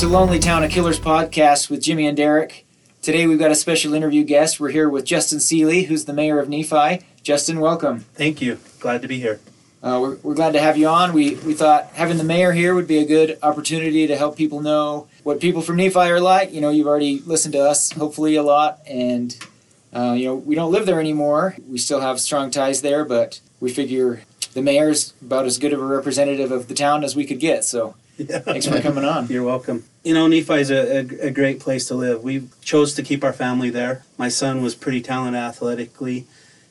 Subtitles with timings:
[0.00, 2.64] To Lonely Town, a Killers podcast with Jimmy and Derek.
[3.02, 4.58] Today we've got a special interview guest.
[4.58, 7.04] We're here with Justin Seeley, who's the mayor of Nephi.
[7.22, 8.00] Justin, welcome.
[8.14, 8.58] Thank you.
[8.78, 9.40] Glad to be here.
[9.82, 11.12] Uh, we're, we're glad to have you on.
[11.12, 14.62] We, we thought having the mayor here would be a good opportunity to help people
[14.62, 16.50] know what people from Nephi are like.
[16.50, 19.36] You know, you've already listened to us, hopefully, a lot, and
[19.92, 21.56] uh, you know, we don't live there anymore.
[21.68, 24.22] We still have strong ties there, but we figure
[24.54, 27.64] the mayor's about as good of a representative of the town as we could get.
[27.64, 28.38] So Yeah.
[28.38, 29.26] thanks for coming on.
[29.26, 29.84] You're welcome.
[30.02, 32.22] You know, Nephi is a, a, a great place to live.
[32.22, 34.04] We chose to keep our family there.
[34.16, 36.26] My son was pretty talented athletically,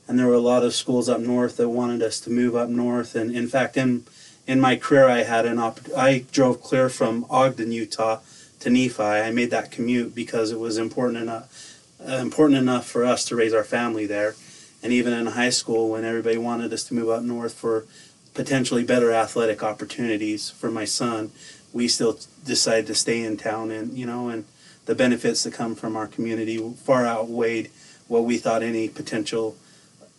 [0.07, 2.69] and there were a lot of schools up north that wanted us to move up
[2.69, 3.13] north.
[3.15, 4.05] And in fact, in
[4.47, 8.21] in my career, I had an op- I drove clear from Ogden, Utah,
[8.61, 9.03] to Nephi.
[9.03, 13.35] I made that commute because it was important enough uh, important enough for us to
[13.35, 14.35] raise our family there.
[14.81, 17.85] And even in high school, when everybody wanted us to move up north for
[18.33, 21.31] potentially better athletic opportunities for my son,
[21.73, 24.45] we still decided to stay in town and you know and
[24.85, 27.69] the benefits that come from our community far outweighed
[28.07, 29.55] what we thought any potential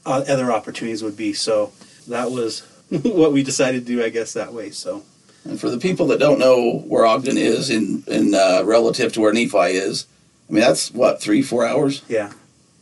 [0.06, 1.32] uh, other opportunities would be.
[1.32, 1.72] So
[2.08, 4.70] that was what we decided to do i guess that way.
[4.70, 5.02] So
[5.44, 9.20] And for the people that don't know where Ogden is in in uh, relative to
[9.20, 10.06] where Nephi is,
[10.48, 12.02] I mean that's what three four hours?
[12.08, 12.32] Yeah.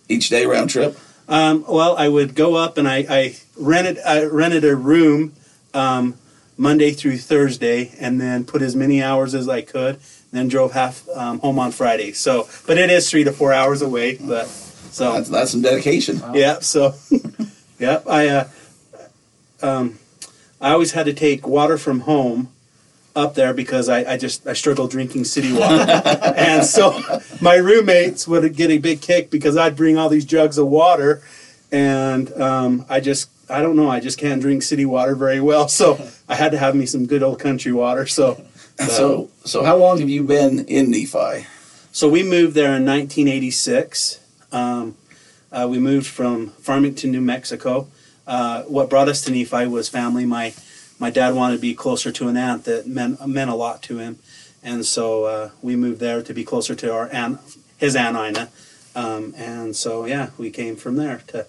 [0.08, 0.96] Each day round trip.
[1.28, 5.32] um, well i would go up and i, I rented i rented a room
[5.74, 6.14] um,
[6.58, 9.98] monday through thursday and then put as many hours as i could
[10.30, 13.80] then drove half um, home on friday so but it is three to four hours
[13.80, 14.46] away but
[14.90, 16.20] so That's, that's some dedication.
[16.34, 16.60] Yeah.
[16.60, 16.94] So,
[17.78, 18.48] yeah, I, uh,
[19.62, 19.98] um,
[20.60, 22.48] I always had to take water from home
[23.14, 25.90] up there because I, I just I struggled drinking city water,
[26.36, 27.00] and so
[27.40, 31.22] my roommates would get a big kick because I'd bring all these jugs of water,
[31.72, 35.68] and um, I just I don't know I just can't drink city water very well,
[35.68, 35.98] so
[36.28, 38.06] I had to have me some good old country water.
[38.06, 38.44] So,
[38.78, 41.46] So so how long have you been in Nephi?
[41.92, 44.20] So we moved there in 1986.
[44.52, 44.96] Um,
[45.50, 47.88] uh, we moved from Farmington, New Mexico.
[48.26, 50.26] Uh, what brought us to Nephi was family.
[50.26, 50.54] My
[50.98, 53.98] my dad wanted to be closer to an aunt that meant meant a lot to
[53.98, 54.18] him,
[54.62, 57.40] and so uh, we moved there to be closer to our aunt,
[57.78, 58.48] his aunt Ina.
[58.94, 61.22] Um, and so yeah, we came from there.
[61.28, 61.46] To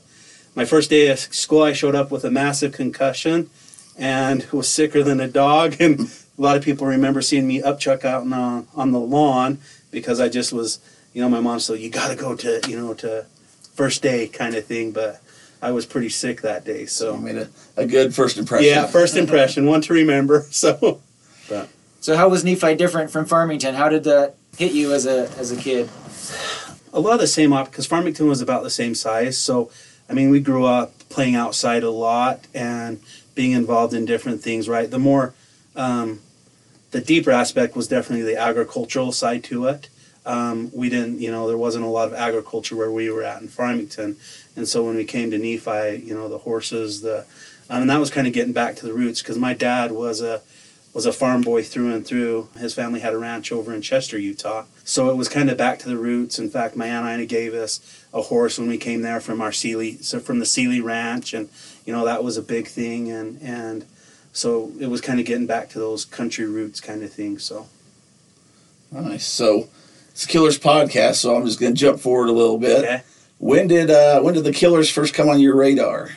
[0.60, 3.50] my first day of school, I showed up with a massive concussion,
[3.98, 5.78] and was sicker than a dog.
[5.80, 9.60] And a lot of people remember seeing me upchuck out on, on the lawn
[9.90, 10.80] because I just was,
[11.14, 13.26] you know, my mom said, you got to go to, you know, to
[13.74, 14.92] first day kind of thing.
[14.92, 15.22] But
[15.62, 16.82] I was pretty sick that day.
[16.82, 17.48] You So, made a,
[17.78, 18.68] a good first impression.
[18.68, 20.46] yeah, first impression, one to remember.
[20.52, 21.00] So,
[22.02, 23.76] So how was Nephi different from Farmington?
[23.76, 25.90] How did that hit you as a as a kid?
[26.92, 29.38] a lot of the same op because Farmington was about the same size.
[29.38, 29.70] So,
[30.10, 33.00] I mean, we grew up playing outside a lot and
[33.36, 34.68] being involved in different things.
[34.68, 35.34] Right, the more,
[35.76, 36.22] um,
[36.92, 39.90] the deeper aspect was definitely the agricultural side to it.
[40.26, 43.42] Um, we didn't, you know, there wasn't a lot of agriculture where we were at
[43.42, 44.18] in Farmington,
[44.56, 47.26] and so when we came to Nephi, you know, the horses, the,
[47.70, 50.22] um, and that was kind of getting back to the roots because my dad was
[50.22, 50.42] a
[50.94, 52.50] was a farm boy through and through.
[52.58, 54.66] His family had a ranch over in Chester, Utah.
[54.84, 56.40] So it was kind of back to the roots.
[56.40, 57.80] In fact, my aunt Ina gave us
[58.14, 61.50] a horse when we came there from our Sealy, so from the Sealy Ranch, and
[61.86, 63.10] you know that was a big thing.
[63.12, 63.86] And and
[64.34, 67.38] so it was kind of getting back to those country roots kind of thing.
[67.40, 67.68] So
[68.92, 69.26] Nice.
[69.26, 69.70] So
[70.10, 71.16] it's Killers podcast.
[71.16, 72.80] So I'm just going to jump forward a little bit.
[72.80, 73.02] okay.
[73.38, 76.12] When did uh, when did the Killers first come on your radar?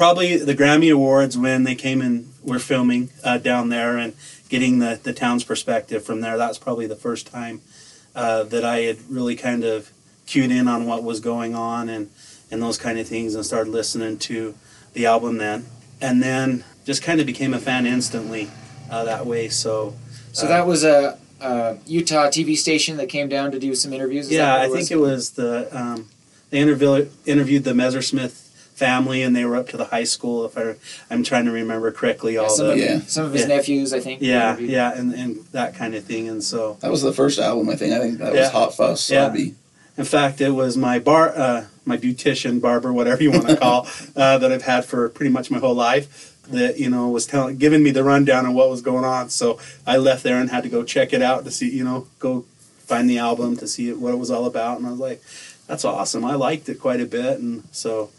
[0.00, 4.14] probably the Grammy Awards when they came and were filming uh, down there and
[4.48, 6.36] getting the, the town's perspective from there.
[6.36, 7.60] That's probably the first time
[8.14, 9.90] uh, that I had really kind of
[10.26, 12.10] cued in on what was going on and,
[12.50, 14.54] and those kind of things and started listening to
[14.92, 15.66] the album then.
[16.00, 18.50] And then just kind of became a fan instantly
[18.90, 19.48] uh, that way.
[19.48, 19.94] So,
[20.32, 23.92] So Uh, that was a, a Utah TV station that came down to do some
[23.92, 24.26] interviews.
[24.26, 26.08] Is yeah, I think it was the, um,
[26.48, 28.49] they interview, interviewed the Messersmith
[28.84, 30.74] family and they were up to the high school if I,
[31.12, 33.00] I'm trying to remember correctly Yeah, all some, the of, Yeah.
[33.06, 33.48] some of his Yeah.
[33.56, 34.22] nephews, I think.
[34.22, 36.28] Yeah, yeah, and, and that kind of thing.
[36.28, 37.92] And so, That was the first album, I think.
[37.92, 39.02] I think that was Hot Fuss.
[39.02, 39.44] So Yeah.
[39.98, 43.86] In fact, it was my bar, uh, my beautician, barber, whatever you want to call,
[44.16, 46.08] uh, that I've had for pretty much my whole life.
[46.50, 49.30] That you know was telling, giving me the rundown on what was going on.
[49.30, 52.06] So I left there and had to go check it out to see, you know,
[52.18, 52.44] go
[52.90, 54.78] find the album to see what it was all about.
[54.78, 55.20] And I was like,
[55.68, 56.24] that's awesome.
[56.24, 58.10] I liked it quite a bit, and so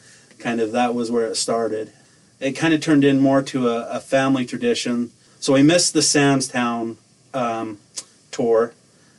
[0.41, 1.93] kind of that was where it started.
[2.39, 5.11] It kind of turned in more to a, a family tradition.
[5.39, 6.97] So we missed the Sam's Town
[7.33, 7.77] um,
[8.31, 8.73] tour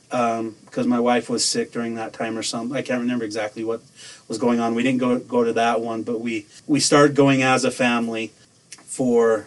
[0.08, 2.76] because my wife was sick during that time or something.
[2.76, 3.80] I can't remember exactly what
[4.28, 4.74] was going on.
[4.74, 8.32] We didn't go go to that one, but we we started going as a family
[8.84, 9.46] for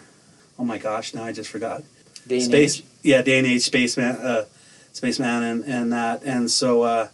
[0.58, 1.82] oh my gosh, now I just forgot.
[2.26, 2.84] Day and Space, age.
[3.02, 4.16] yeah, day and age spaceman.
[4.16, 4.44] Uh,
[4.92, 6.22] spaceman and, and that.
[6.24, 7.08] And so uh,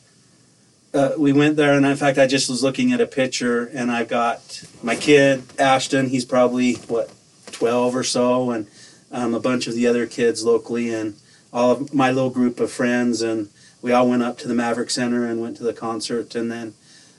[0.94, 3.90] uh, we went there, and in fact, I just was looking at a picture, and
[3.90, 6.08] I've got my kid Ashton.
[6.08, 7.10] He's probably what
[7.50, 8.66] twelve or so, and
[9.10, 11.14] um, a bunch of the other kids locally, and
[11.52, 13.48] all of my little group of friends, and
[13.80, 16.74] we all went up to the Maverik Center and went to the concert, and then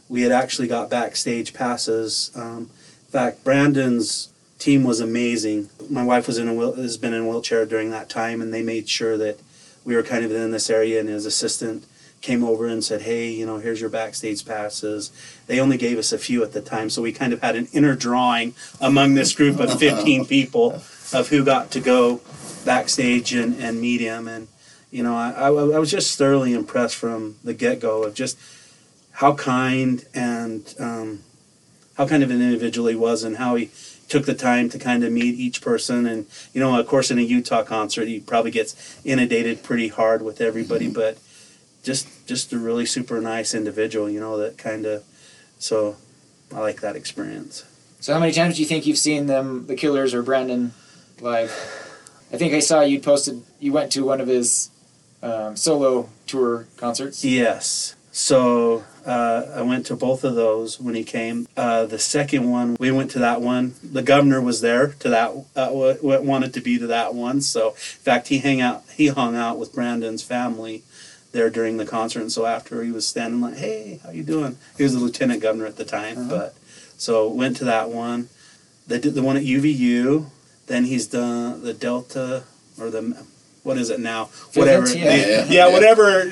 [0.08, 2.32] we had actually got backstage passes.
[2.36, 2.70] Um,
[3.06, 4.30] in fact, Brandon's
[4.60, 5.70] team was amazing.
[5.90, 8.62] My wife was in a has been in a wheelchair during that time, and they
[8.62, 9.40] made sure that
[9.84, 11.86] we were kind of in this area, and his assistant
[12.24, 15.12] came over and said, "Hey, you know, here's your backstage passes."
[15.46, 17.68] They only gave us a few at the time, so we kind of had an
[17.74, 20.82] inner drawing among this group of 15 people
[21.12, 22.22] of who got to go
[22.66, 24.28] backstage and, and meet him.
[24.28, 24.48] And
[24.90, 28.40] you know, I, I, I was just thoroughly impressed from the get go of just
[29.12, 31.24] how kind and um,
[31.98, 33.70] how kind of an individual he was, and how he
[34.08, 36.08] took the time to kind of meet each person.
[36.08, 40.22] And you know, of course, in a Utah concert, he probably gets inundated pretty hard
[40.22, 41.18] with everybody, but
[41.84, 45.04] just just a really super nice individual, you know, that kind of.
[45.60, 45.96] So,
[46.54, 47.66] I like that experience.
[48.00, 50.74] So how many times do you think you've seen them, the Killers or Brandon,
[51.22, 51.52] live?
[52.34, 53.44] I think I saw you posted.
[53.60, 54.70] You went to one of his
[55.22, 57.24] um, solo tour concerts.
[57.24, 57.96] Yes.
[58.12, 61.48] So uh, I went to both of those when he came.
[61.56, 63.76] Uh, the second one, we went to that one.
[63.82, 65.32] The governor was there to that.
[65.56, 67.42] Uh, wanted to be to that one.
[67.42, 68.84] So in fact, he hang out.
[68.96, 70.84] He hung out with Brandon's family
[71.34, 72.22] there during the concert.
[72.22, 75.42] And so after he was standing like, "Hey, how you doing?" He was the lieutenant
[75.42, 76.30] governor at the time, Uh-huh.
[76.30, 76.56] but
[76.98, 78.30] so went to that one.
[78.88, 80.28] They did the one at UVU.
[80.68, 82.44] Then he's done the Delta
[82.80, 83.18] or the
[83.64, 84.30] what is it now?
[84.56, 84.86] Whatever.
[84.86, 85.16] Field, the- yeah.
[85.16, 85.68] yeah, Yeah.
[85.70, 86.32] whatever.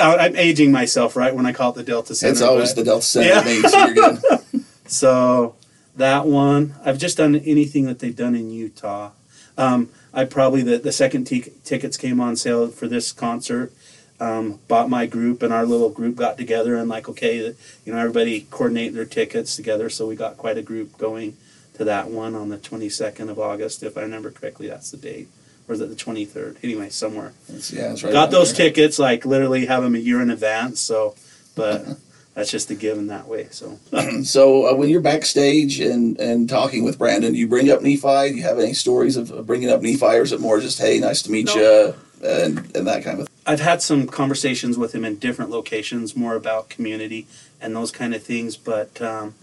[0.00, 1.34] I'm aging myself, right?
[1.34, 2.32] When I call it the Delta Center.
[2.32, 3.40] It's always but- the Delta Center Yeah.
[3.42, 4.64] name, so good.
[4.86, 5.54] so
[5.96, 9.10] that one, I've just done anything that they've done in Utah.
[9.56, 13.72] Um, I probably the the second t- tickets came on sale for this concert.
[14.20, 17.36] Um, bought my group and our little group got together and like okay,
[17.84, 19.90] you know everybody coordinate their tickets together.
[19.90, 21.36] So we got quite a group going
[21.74, 24.68] to that one on the 22nd of August, if I remember correctly.
[24.68, 25.28] That's the date,
[25.66, 26.58] or is it the 23rd?
[26.62, 28.68] Anyway, somewhere It's, yeah, it's right got those there.
[28.68, 30.78] tickets like literally have them a year in advance.
[30.78, 31.16] So,
[31.56, 31.84] but
[32.34, 33.48] that's just a given that way.
[33.50, 33.78] So.
[34.22, 38.30] So uh, when you're backstage and, and talking with Brandon, you bring up Nephi.
[38.30, 40.78] Do you have any stories of of bringing up Nephi, or is it more just
[40.78, 41.54] hey, nice to meet No.
[41.56, 41.94] you,
[42.28, 43.33] and and that kind of thing?
[43.46, 47.26] I've had some conversations with him in different locations, more about community
[47.60, 48.56] and those kind of things.
[48.56, 49.34] But um,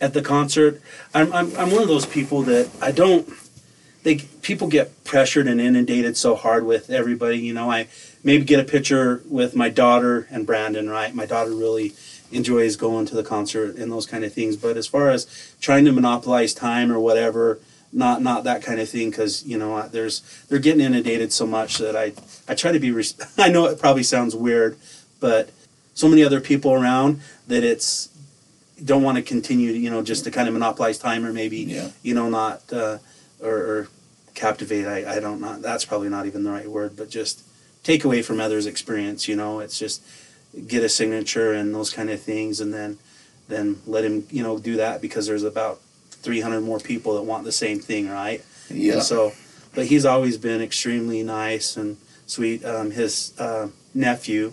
[0.00, 0.80] at the concert,
[1.14, 3.28] I'm, I'm I'm one of those people that I don't.
[4.02, 7.38] They people get pressured and inundated so hard with everybody.
[7.38, 7.88] You know, I
[8.22, 10.88] maybe get a picture with my daughter and Brandon.
[10.88, 11.94] Right, my daughter really
[12.32, 14.56] enjoys going to the concert and those kind of things.
[14.56, 17.58] But as far as trying to monopolize time or whatever,
[17.92, 19.10] not not that kind of thing.
[19.10, 22.12] Because you know, there's they're getting inundated so much that I
[22.48, 22.90] I try to be.
[22.90, 24.76] Res- I know it probably sounds weird,
[25.20, 25.50] but
[25.94, 28.08] so many other people around that it's
[28.84, 29.72] don't want to continue.
[29.72, 31.90] You know, just to kind of monopolize time or maybe Yeah.
[32.02, 32.98] you know not uh,
[33.40, 33.88] or, or
[34.34, 34.86] captivate.
[34.86, 35.62] I I don't not.
[35.62, 37.42] That's probably not even the right word, but just
[37.82, 39.28] take away from others' experience.
[39.28, 40.02] You know, it's just
[40.66, 42.98] get a signature and those kind of things, and then
[43.48, 45.80] then let him you know do that because there's about
[46.26, 48.44] 300 more people that want the same thing, right?
[48.68, 48.94] Yeah.
[48.94, 49.32] And so,
[49.76, 52.64] but he's always been extremely nice and sweet.
[52.64, 54.52] Um, his uh, nephew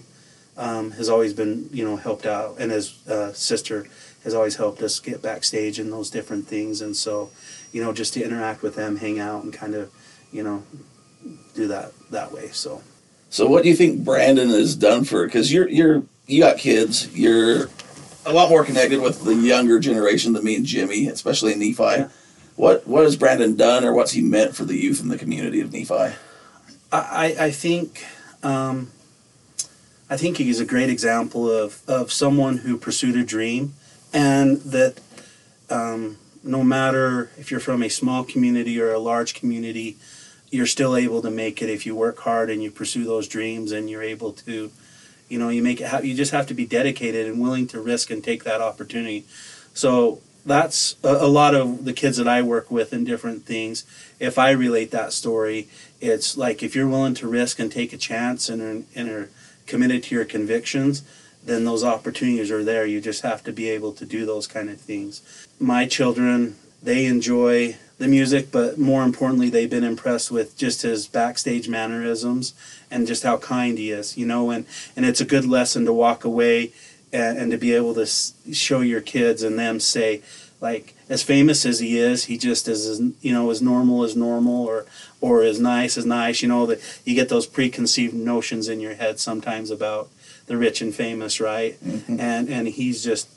[0.56, 3.88] um, has always been, you know, helped out, and his uh, sister
[4.24, 6.80] has always helped us get backstage and those different things.
[6.80, 7.32] And so,
[7.72, 9.92] you know, just to interact with them, hang out, and kind of,
[10.32, 10.62] you know,
[11.56, 12.50] do that that way.
[12.50, 12.84] So.
[13.32, 15.26] So what do you think Brandon has done for?
[15.26, 17.18] Because you're you're you got kids.
[17.18, 17.72] You're
[18.26, 21.84] a lot more connected with the younger generation than me and Jimmy, especially in Nephi.
[21.84, 22.10] Yeah.
[22.56, 25.60] What what has Brandon done, or what's he meant for the youth in the community
[25.60, 25.94] of Nephi?
[25.94, 26.16] I,
[26.92, 28.06] I I think
[28.44, 28.92] um,
[30.10, 33.74] I think he's a great example of, of someone who pursued a dream
[34.14, 35.00] and that
[35.72, 39.98] um, no matter if you're from a small community or a large community,
[40.52, 43.72] you're still able to make it if you work hard and you pursue those dreams
[43.72, 44.72] and you're able to,
[45.34, 45.88] you know, you make it.
[45.88, 49.26] Ha- you just have to be dedicated and willing to risk and take that opportunity.
[49.74, 53.84] So that's a, a lot of the kids that I work with in different things.
[54.20, 55.68] If I relate that story,
[56.00, 59.30] it's like if you're willing to risk and take a chance and are, and are
[59.66, 61.02] committed to your convictions,
[61.44, 62.86] then those opportunities are there.
[62.86, 65.48] You just have to be able to do those kind of things.
[65.60, 71.08] My children, they enjoy the music, but more importantly, they've been impressed with just his
[71.08, 72.54] backstage mannerisms
[72.92, 75.94] and just how kind he is, you know, and, and it's a good lesson to
[75.94, 76.74] walk away
[77.14, 80.22] and, and to be able to show your kids and them say,
[80.60, 84.16] like as famous as he is, he just is as you know as normal as
[84.16, 84.86] normal, or
[85.20, 86.42] or as nice as nice.
[86.42, 90.10] You know that you get those preconceived notions in your head sometimes about
[90.48, 91.78] the rich and famous, right?
[91.86, 92.18] Mhm.
[92.18, 93.28] And and he's just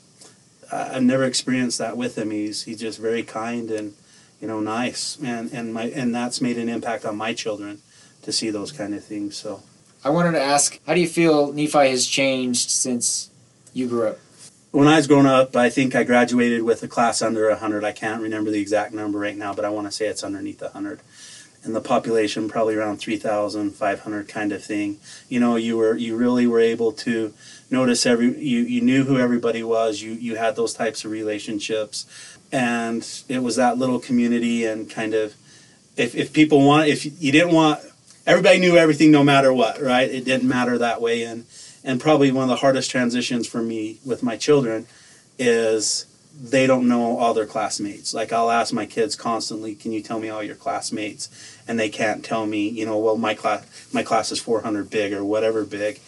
[0.71, 2.31] I've never experienced that with him.
[2.31, 3.93] He's he's just very kind and
[4.41, 7.81] you know nice, and and my and that's made an impact on my children
[8.23, 9.35] to see those kind of things.
[9.37, 9.63] So.
[10.03, 13.31] I wanted to ask, how do you feel Nephi has changed since
[13.73, 14.19] you grew up?
[14.77, 17.83] when I was growing up, I think I graduated with a class under 100.
[17.83, 20.61] I can't remember the exact number right now, but I want to say it's underneath
[20.61, 20.99] 100.
[21.67, 24.99] And the population probably around 3,500 kind of thing.
[25.29, 27.33] You know, you were you really were able to
[27.69, 30.01] notice every you, you knew who everybody was.
[30.01, 32.05] You you had those types of relationships,
[32.51, 35.35] and it was that little community and kind of
[35.97, 37.81] if if people want if you didn't want
[38.25, 40.09] everybody knew everything no matter what, right?
[40.09, 41.45] It didn't matter that way and
[41.83, 44.87] and probably one of the hardest transitions for me with my children
[45.37, 46.06] is
[46.39, 48.13] they don't know all their classmates.
[48.13, 51.29] Like I'll ask my kids constantly, "Can you tell me all your classmates?"
[51.67, 55.13] And they can't tell me, you know, well my class my class is 400 big
[55.13, 55.99] or whatever big.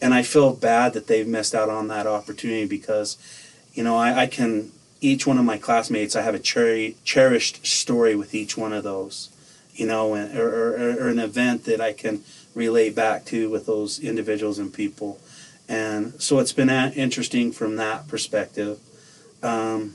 [0.00, 3.16] And I feel bad that they've missed out on that opportunity because
[3.74, 7.64] you know, I, I can each one of my classmates, I have a cherry, cherished
[7.64, 9.28] story with each one of those,
[9.72, 13.66] you know, and, or, or, or an event that I can relate back to with
[13.66, 15.20] those individuals and people.
[15.68, 18.80] And so it's been interesting from that perspective.
[19.42, 19.94] Um,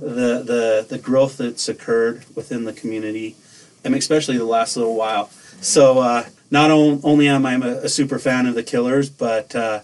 [0.00, 3.36] the, the, the growth that's occurred within the community,
[3.84, 5.28] and especially the last little while.
[5.60, 9.54] So uh, not on, only am I a, a super fan of the Killers, but
[9.54, 9.80] uh,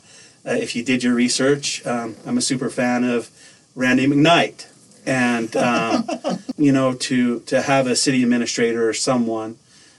[0.47, 3.31] uh, if you did your research, um, I'm a super fan of
[3.75, 4.67] Randy McKnight.
[5.05, 6.09] And, um,
[6.57, 9.59] you know, to, to have a city administrator or someone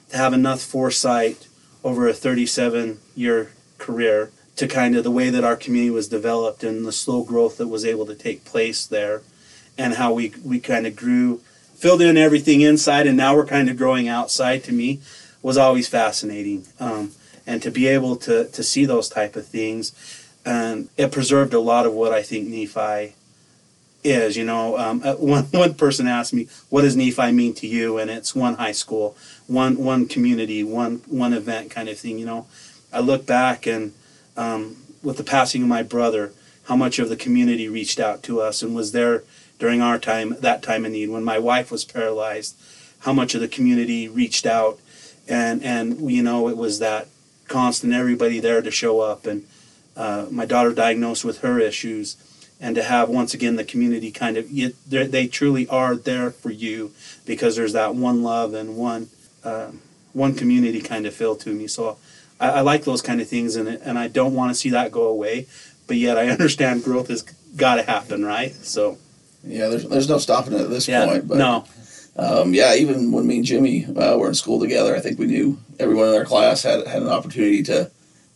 [0.10, 1.48] to have enough foresight
[1.84, 6.64] over a 37 year career to kind of the way that our community was developed
[6.64, 9.22] and the slow growth that was able to take place there
[9.78, 11.38] and how we, we kind of grew,
[11.76, 15.00] filled in everything inside, and now we're kind of growing outside to me
[15.44, 16.66] was always fascinating.
[16.80, 17.12] Um,
[17.46, 19.94] and to be able to, to see those type of things,
[20.46, 23.16] and it preserved a lot of what I think Nephi
[24.04, 24.36] is.
[24.36, 27.98] You know, um, uh, one one person asked me, "What does Nephi mean to you?"
[27.98, 29.16] And it's one high school,
[29.48, 32.18] one one community, one one event kind of thing.
[32.20, 32.48] You know,
[32.92, 33.94] I look back and
[34.38, 36.32] um, with the passing of my brother,
[36.66, 39.24] how much of the community reached out to us and was there
[39.60, 41.10] during our time, that time of need.
[41.10, 42.56] When my wife was paralyzed,
[43.00, 44.80] how much of the community reached out,
[45.28, 47.08] and and you know, it was that
[47.48, 49.46] constant everybody there to show up and.
[49.98, 52.18] Uh, my daughter diagnosed with her issues,
[52.62, 54.48] and to have once again the community kind of
[54.88, 56.92] they truly are there for you
[57.26, 59.10] because there's that one love and one
[59.44, 59.72] uh,
[60.14, 61.68] one community kind of feel to me.
[61.68, 61.98] So
[62.40, 64.70] I, I like those kind of things, and it- and I don't want to see
[64.72, 65.48] that go away.
[65.88, 67.22] But yet I understand growth has
[67.56, 68.54] got to happen, right?
[68.54, 68.98] So
[69.44, 71.28] Yeah, there's there's no stopping it at this yeah, point.
[71.28, 71.66] But no,
[72.18, 75.28] um, yeah, even when me and Jimmy uh, were in school together, I think we
[75.28, 77.90] knew everyone in our class had had an opportunity to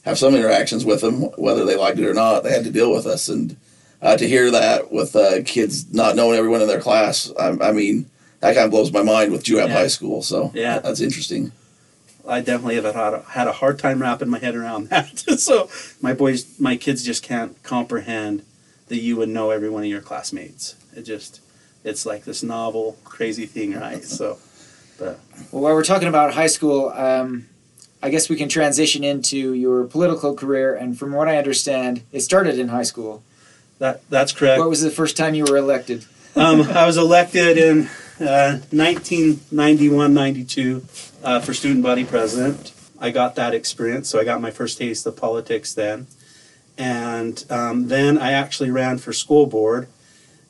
[0.03, 2.43] have some interactions with them, whether they liked it or not.
[2.43, 3.55] They had to deal with us, and
[4.01, 7.71] uh, to hear that with uh, kids not knowing everyone in their class, I, I
[7.71, 9.73] mean, that kind of blows my mind with Juab Yeah.
[9.73, 10.23] High School.
[10.23, 10.79] So Yeah.
[10.79, 11.51] that's interesting.
[12.27, 15.19] I definitely have had a, had a hard time wrapping my head around that.
[15.39, 15.69] so
[16.01, 18.43] my boys, my kids just can't comprehend
[18.87, 20.75] that you would know every one of your classmates.
[20.95, 21.39] It just,
[21.83, 24.03] it's like this novel, crazy thing, right?
[24.03, 24.37] So,
[24.99, 25.15] Well,
[25.51, 27.47] while we're talking about high school, um,
[28.03, 30.75] I guess we can transition into your political career.
[30.75, 33.23] And from what I understand, it started in high school.
[33.79, 34.59] that that's correct.
[34.59, 36.05] What was the first time you were elected?
[36.35, 37.89] um, I was elected in
[38.21, 40.85] uh, 1991 92
[41.23, 42.73] uh, for student body president.
[42.99, 46.07] I got that experience, so I got my first taste of politics then.
[46.77, 49.87] And um, then I actually ran for school board,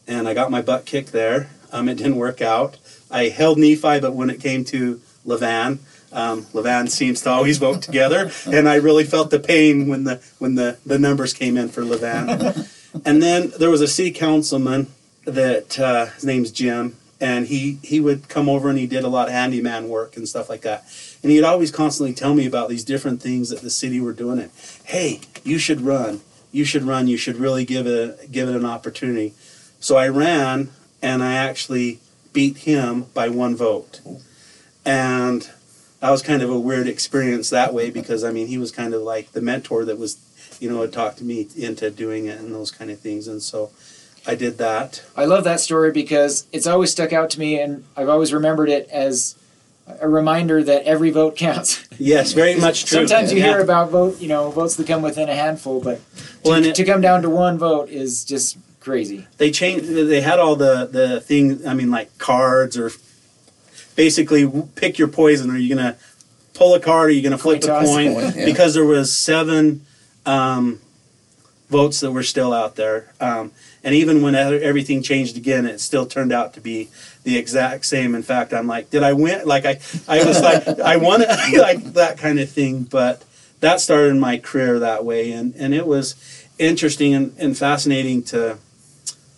[0.06, 1.50] and I got my butt kicked there.
[1.72, 2.78] Um, it didn't work out.
[3.10, 5.80] I held Nephi, but when it came to Levan,
[6.12, 10.22] um, Levan seems to always vote together, and I really felt the pain when the
[10.40, 12.68] when the, the numbers came in for Levan.
[13.06, 14.88] and then there was a city councilman
[15.24, 19.08] that uh, his name's Jim, and he he would come over and he did a
[19.08, 20.84] lot of handyman work and stuff like that.
[21.22, 24.40] And he'd always constantly tell me about these different things that the city were doing.
[24.40, 24.52] It,
[24.86, 26.22] hey, you should run.
[26.52, 27.08] You should run.
[27.08, 29.34] You should really give it give it an opportunity.
[29.80, 32.00] So I ran, and I actually
[32.34, 34.02] beat him by one vote.
[34.84, 35.48] And
[36.00, 38.96] that was kind of a weird experience that way because I mean he was kind
[38.96, 40.18] of like the mentor that was,
[40.60, 43.28] you know, had talked me into doing it and those kind of things.
[43.28, 43.70] And so
[44.28, 45.04] I did that.
[45.16, 48.70] I love that story because it's always stuck out to me, and I've always remembered
[48.70, 49.36] it as
[50.00, 51.86] a reminder that every vote counts.
[52.02, 53.06] Yes, very much true.
[53.06, 53.50] Sometimes you Yeah.
[53.50, 55.98] hear about vote, you know, votes that come within a handful, but
[56.44, 59.28] to, Well, it- to come down to one vote is just crazy.
[59.38, 62.90] they changed they had all the the thing i mean like cards or
[63.96, 65.96] basically pick your poison are you gonna
[66.56, 68.46] pull a card or are you gonna flip Coin a coin Coin, yeah.
[68.46, 69.86] because there was seven
[70.26, 70.80] um,
[71.70, 73.52] votes that were still out there um,
[73.84, 76.90] and even when everything changed again it still turned out to be
[77.24, 78.16] the exact same.
[78.16, 79.48] In fact i'm like did i win?
[79.48, 82.84] Like i i was like i won it like that kind of thing.
[82.84, 83.24] But
[83.60, 85.32] that started my career that way.
[85.32, 86.16] And and it was
[86.58, 88.58] interesting and, and fascinating to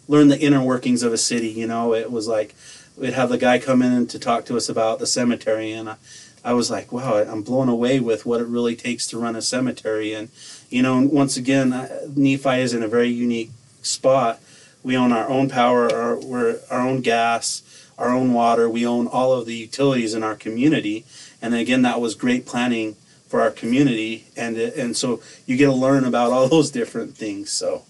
[0.07, 1.50] learn the inner workings of a city.
[1.50, 2.55] You know, it was like
[2.97, 5.95] we'd have the guy come in to talk to us about the cemetery, and I,
[6.43, 9.41] I was like, wow, I'm blown away with what it really takes to run a
[9.41, 10.13] cemetery.
[10.13, 10.29] And
[10.69, 11.69] you know, once again,
[12.15, 13.51] Nephi is in a very unique
[13.84, 14.40] spot.
[14.84, 17.62] We own our own power, our, we're our own gas,
[17.98, 18.70] our own water.
[18.70, 21.06] We own all of the utilities in our community,
[21.42, 22.96] and again, that was great planning
[23.28, 27.16] for our community, and it- and so you get to learn about all those different
[27.18, 27.50] things.
[27.52, 27.84] So.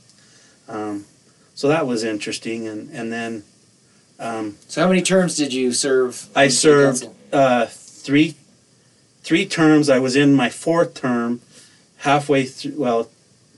[0.67, 1.05] Um,
[1.55, 3.43] so that was interesting, and and then
[4.19, 6.29] um, So how many terms did you serve?
[6.35, 8.35] I served uh, three
[9.23, 9.89] three terms.
[9.89, 11.41] I was in my fourth term,
[11.97, 12.75] halfway through.
[12.77, 13.09] Well,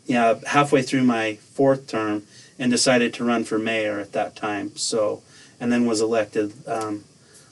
[0.08, 2.24] yeah, halfway through my fourth term,
[2.60, 4.76] and decided to run for mayor at that time.
[4.76, 5.24] So,
[5.60, 7.04] and then was elected um,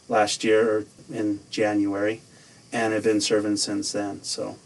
[0.08, 2.22] last year or in January,
[2.72, 4.24] and have been serving since then.
[4.24, 4.58] So.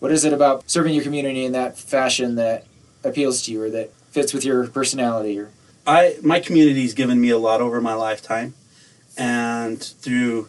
[0.00, 2.66] What is it about serving your community in that fashion that
[3.02, 5.36] appeals to you, or that fits with your personality?
[5.40, 5.50] Or
[5.84, 8.54] I my community's given me a lot over my lifetime,
[9.16, 10.48] and through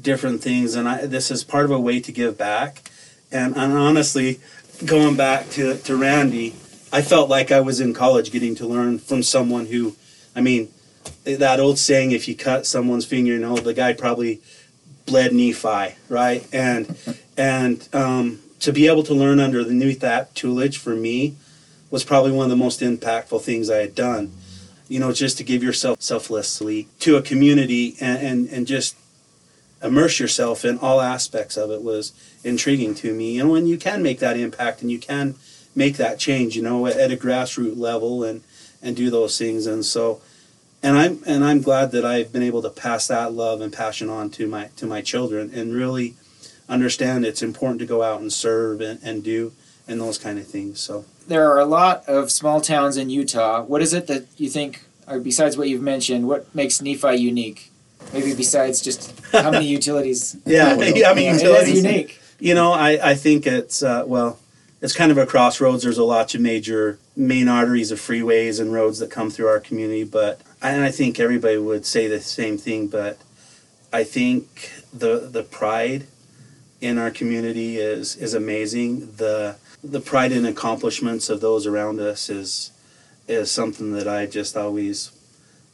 [0.00, 2.90] different things, and I this is part of a way to give back.
[3.30, 4.40] And, and honestly,
[4.84, 6.56] going back to to Randy,
[6.94, 9.96] I felt like I was in college getting to learn from someone who,
[10.36, 10.72] I mean,
[11.24, 14.40] that old saying, if you cut someone's fingernail, the guy probably
[15.04, 16.46] bled Nephi, right?
[16.52, 16.96] And
[17.36, 21.34] and um, to be able to learn under underneath that tutelage for me
[21.90, 24.30] was probably one of the most impactful things I had done.
[24.86, 28.94] You know, just to give yourself selflessly to a community and, and, and just
[29.82, 32.12] immerse yourself in all aspects of it was
[32.44, 33.40] intriguing to me.
[33.40, 35.34] And when you can make that impact and you can
[35.74, 38.42] make that change, you know, at, at a grassroots level and,
[38.82, 39.66] and do those things.
[39.66, 40.20] And so,
[40.82, 44.08] and I'm, and I'm glad that I've been able to pass that love and passion
[44.08, 46.14] on to my, to my children and really
[46.68, 49.52] understand it's important to go out and serve and, and do
[49.86, 50.80] and those kind of things.
[50.80, 51.04] So.
[51.26, 53.62] there are a lot of small towns in Utah.
[53.62, 57.70] What is it that you think, or besides what you've mentioned, what makes Nephi unique?
[58.12, 60.36] Maybe besides just how many utilities.
[60.44, 61.82] Yeah, yeah, I mean, it utilities.
[61.82, 62.20] unique.
[62.38, 64.38] You know, I, I think it's uh, well,
[64.84, 65.82] it's kind of a crossroads.
[65.82, 69.58] There's a lot of major main arteries of freeways and roads that come through our
[69.58, 72.88] community, but and I think everybody would say the same thing.
[72.88, 73.16] But
[73.94, 76.06] I think the the pride
[76.82, 79.12] in our community is is amazing.
[79.16, 82.70] The the pride and accomplishments of those around us is
[83.26, 85.12] is something that I just always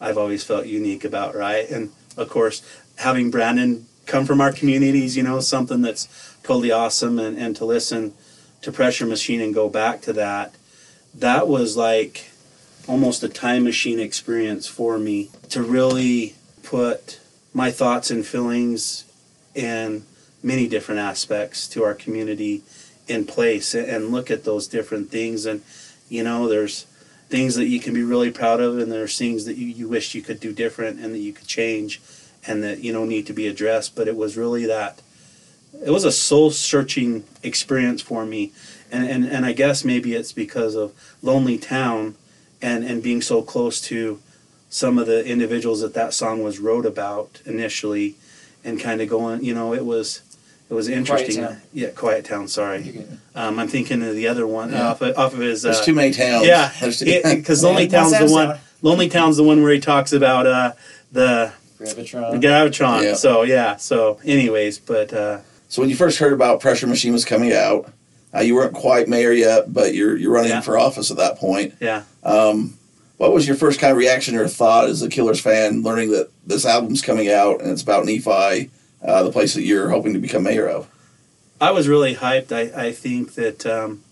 [0.01, 1.69] I've always felt unique about, right?
[1.69, 2.63] And of course,
[2.99, 6.07] having Brandon come from our communities, you know, something that's
[6.45, 8.15] totally awesome and, and to listen
[8.63, 10.55] to Pressure Machine and go back to that,
[11.15, 12.31] that was like
[12.87, 17.21] almost a time machine experience for me to really put
[17.53, 19.05] my thoughts and feelings
[19.55, 20.05] in
[20.43, 22.63] many different aspects to our community
[23.09, 25.47] in place and- look at those different things.
[25.47, 25.63] And
[26.09, 26.87] you know there's
[27.29, 30.15] things that you can be really proud of and there's things that you, you wish
[30.15, 32.01] you could do different and that you could change
[32.47, 33.95] and that you know need to be addressed.
[33.95, 35.01] But it was really that
[35.85, 38.53] it was a soul searching experience for me
[38.93, 42.15] and, and and i guess maybe it's because of lonely town
[42.61, 44.21] and and being so close to
[44.69, 48.15] some of the individuals that that song was wrote about initially
[48.65, 50.23] and kind of going you know it was
[50.69, 51.61] it was interesting Town.
[51.73, 53.05] yeah quiet town sorry
[53.35, 54.89] um, i'm thinking of the other one Yeah.
[54.89, 56.47] off, of, off of his There's uh, too many towns.
[56.47, 56.71] yeah
[57.35, 60.73] because lonely town's the one lonely town's the one where he talks about uh
[61.13, 62.43] the Gravitron.
[62.43, 63.03] Gravitron.
[63.03, 63.15] Yeah.
[63.15, 63.77] So yeah.
[63.77, 65.39] So anyways, but uh,
[65.71, 67.91] So when you first heard about Pressure Machine was coming out,
[68.35, 70.61] uh, you weren't quite mayor yet, but you're you're running Yeah.
[70.61, 71.75] for office at that point.
[71.81, 72.03] yeah.
[72.23, 72.75] Um,
[73.17, 76.29] what was your first kind of reaction or thought as a Killers fan, learning that
[76.47, 78.71] this album's coming out and it's about Nephi,
[79.05, 80.89] uh, the place that you're hoping to become mayor of?
[81.61, 82.51] I was really hyped.
[82.51, 84.03] I, I think that, um,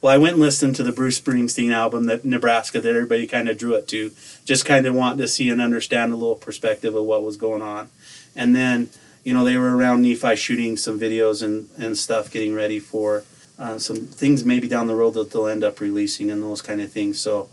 [0.00, 3.48] well, I went and listened to the Bruce Springsteen album that Nebraska that everybody kind
[3.48, 4.12] of drew it to,
[4.44, 7.60] just kind of wanting to see and understand a little perspective of what was going
[7.62, 7.88] on.
[8.36, 8.88] And then,
[9.24, 13.24] you know, they were around Nephi shooting some videos and, and stuff, getting ready for
[13.58, 16.80] uh, some things maybe down the road that they'll end up releasing and those kind
[16.80, 17.18] of things.
[17.18, 17.48] So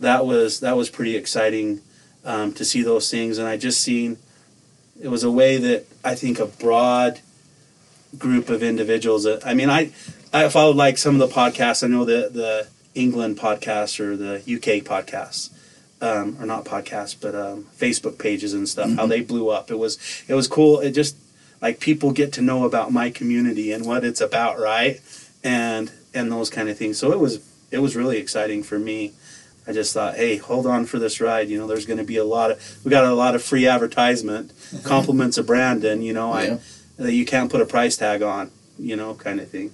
[0.00, 1.82] that was that was pretty exciting
[2.24, 3.38] um, to see those things.
[3.38, 4.16] And I just seen
[5.00, 7.20] it was a way that I think a broad
[8.18, 9.24] group of individuals.
[9.24, 9.92] That, I mean, I
[10.32, 11.84] I followed like some of the podcasts.
[11.84, 15.50] I know the the England podcasts or the UK podcasts,
[16.00, 18.90] um, or not podcasts, but um, Facebook pages and stuff.
[18.96, 19.70] How they blew up.
[19.70, 20.80] It was it was cool.
[20.80, 21.16] It just
[21.60, 25.00] like people get to know about my community and what it's about, right?
[25.44, 26.98] And and those kind of things.
[26.98, 29.12] So it was it was really exciting for me.
[29.66, 31.48] I just thought, hey, hold on for this ride.
[31.48, 33.66] You know, there's going to be a lot of we got a lot of free
[33.66, 34.52] advertisement,
[34.84, 36.02] compliments of Brandon.
[36.02, 36.54] You know, Yeah.
[36.54, 36.60] I
[37.02, 38.50] that you can't put a price tag on.
[38.78, 39.72] You know, kind of thing.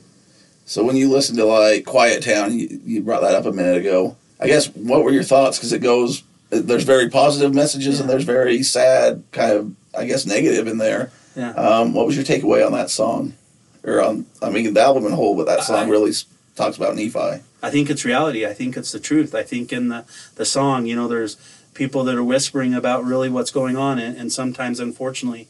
[0.65, 3.77] So when you listen to like Quiet Town, you, you brought that up a minute
[3.77, 4.17] ago.
[4.40, 5.59] I guess what were your thoughts?
[5.59, 10.27] Because it goes, there's very positive messages and there's very sad, kind of, I guess,
[10.27, 11.11] negative in there.
[11.35, 11.51] Yeah.
[11.51, 13.35] Um, what was your takeaway on that song?
[13.83, 16.12] Or on, I mean, the album in whole, but that song I- really
[16.55, 17.42] talks about Nephi.
[17.62, 18.46] I think it's reality.
[18.46, 19.35] I think it's the truth.
[19.35, 20.05] I think in the,
[20.37, 21.37] the song, you know, there's
[21.75, 25.49] people that are whispering about really what's going on, and, and sometimes, unfortunately,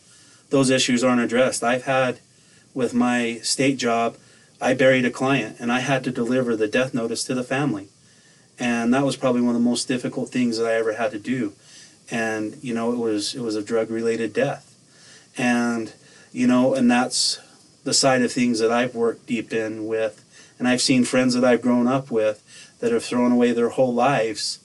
[0.50, 1.62] those issues aren't addressed.
[1.62, 2.20] I've had,
[2.74, 4.16] with my state job,
[4.60, 7.88] I buried a client and I had to deliver the death notice to the family.
[8.58, 11.18] And that was probably one of the most difficult things that I ever had to
[11.18, 11.52] do.
[12.10, 14.74] And, you know, it was it was a drug related death.
[15.36, 15.92] And,
[16.32, 17.38] you know, and that's
[17.84, 20.24] the side of things that I've worked deep in with
[20.58, 22.42] and I've seen friends that I've grown up with
[22.80, 24.58] that have thrown away their whole lives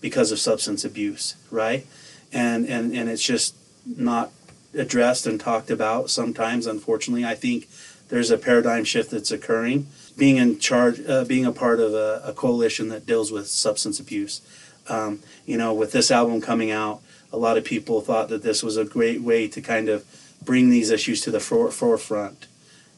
[0.00, 1.86] because of substance abuse, right?
[2.32, 3.54] And and and it's just
[3.84, 4.32] not
[4.74, 7.24] addressed and talked about sometimes unfortunately.
[7.24, 7.68] I think
[8.08, 9.86] there's a paradigm shift that's occurring.
[10.16, 14.00] Being in charge, uh, being a part of a, a coalition that deals with substance
[14.00, 14.40] abuse.
[14.88, 17.00] Um, you know, with this album coming out,
[17.32, 20.04] a lot of people thought that this was a great way to kind of
[20.42, 22.46] bring these issues to the fore- forefront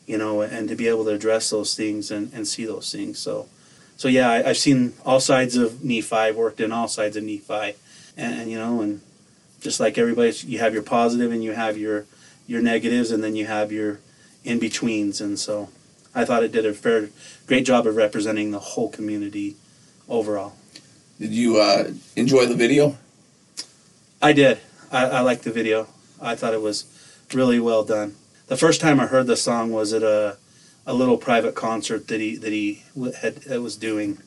[0.09, 3.19] you know, and to be able to address those things and, and see those things.
[3.19, 3.47] So,
[3.99, 6.33] so yeah, I, I've seen all sides of Nephi.
[6.33, 7.77] Worked in all sides of Nephi,
[8.17, 9.03] and, and you know, and
[9.61, 12.07] just like everybody, you have your positive and you have your
[12.47, 14.01] your negatives, and then you have your
[14.45, 15.21] in betweens.
[15.21, 15.69] And so,
[16.15, 17.11] I thought it did a fair,
[17.47, 19.57] great job of representing the whole community
[20.09, 20.55] overall.
[21.19, 22.97] Did you uh, enjoy the video?
[24.21, 24.59] I did.
[24.91, 25.89] I, I liked the video.
[26.21, 26.85] I thought it was
[27.33, 28.17] really well done.
[28.47, 30.39] The first time I heard the song was at a
[30.87, 32.83] a little private concert that he that he
[33.21, 34.19] had uh, was doing,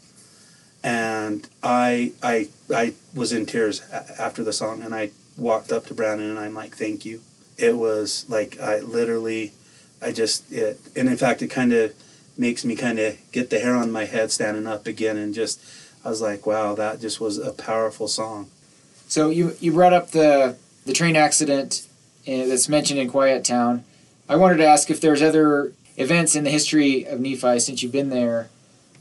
[0.83, 3.81] and I I I was in tears
[4.19, 7.21] after the song, and I walked up to Brandon and I'm like, "Thank you."
[7.57, 9.53] It was like I literally,
[10.01, 11.93] I just it, and in fact, it kind of
[12.37, 15.61] makes me kind of get the hair on my head standing up again, and just
[16.03, 18.49] I was like, "Wow, that just was a powerful song."
[19.07, 21.87] So you you brought up the the train accident
[22.27, 23.83] uh, that's mentioned in Quiet Town.
[24.27, 27.91] I wanted to ask if there's other events in the history of Nephi since you've
[27.91, 28.49] been there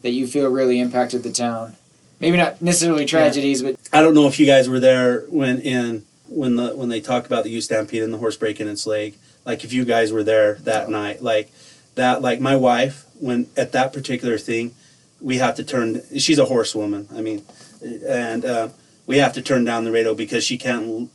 [0.03, 1.77] that you feel really impacted the town.
[2.19, 6.05] Maybe not necessarily tragedies, but I don't know if you guys were there when in
[6.29, 9.15] when the when they talk about the Ute Stampede and the horse breaking its leg.
[9.51, 11.51] Like if you guys were there that night, like
[11.97, 14.77] that, like my wife when at that particular thing,
[15.21, 16.03] we have to turn.
[16.17, 17.09] She's a horsewoman.
[17.13, 17.45] I mean,
[18.07, 18.69] and uh,
[19.09, 21.09] we have to turn down the radio because she can't l-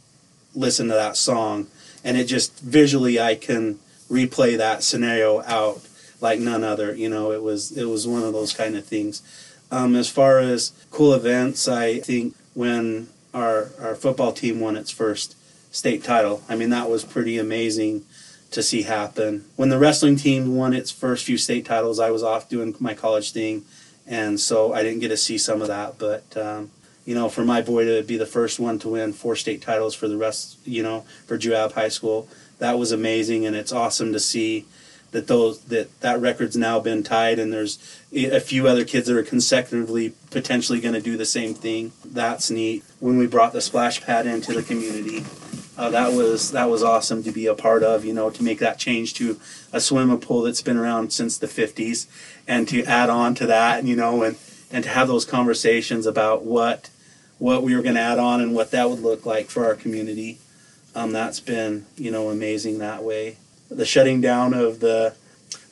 [0.54, 1.68] listen to that song,
[2.04, 3.80] and it just visually I can
[4.12, 5.80] replay that scenario out
[6.20, 6.94] like none other.
[6.94, 9.22] You know, it was it was one of those kind of things.
[9.72, 14.92] Um, as far as cool events, I think when our our football team won its
[14.92, 15.38] first
[15.74, 18.04] state title, I mean that was pretty amazing
[18.56, 19.46] to see happen.
[19.56, 22.94] When the wrestling team won its first few state titles, I was off doing my
[22.94, 23.66] college thing,
[24.08, 26.00] and so I didn't get to see some of that.
[26.00, 26.72] But um,
[27.06, 29.94] you know, for my boy to be the first one to win four state titles
[29.94, 32.28] for the rest, you know, for Juab High School,
[32.60, 34.66] that was amazing, and it's awesome to see
[35.12, 37.78] that those that that record's now been tied, and there's
[38.14, 41.92] a few other kids that are consecutively potentially going to do the same thing.
[42.06, 42.86] That's neat.
[43.02, 45.26] When we brought the splash pad into the community,
[45.78, 48.06] uh, that was that was awesome to be a part of.
[48.06, 49.40] You know, to make that change to
[49.74, 52.08] a swimming pool that's been around since the '50s,
[52.48, 54.38] and to add on to that, you know, and
[54.72, 56.90] and to have those conversations about what
[57.38, 59.76] what we were going to add on and what that would look like for our
[59.76, 60.40] community.
[60.96, 63.38] Um, that's been you know amazing that way.
[63.70, 65.16] The shutting down of the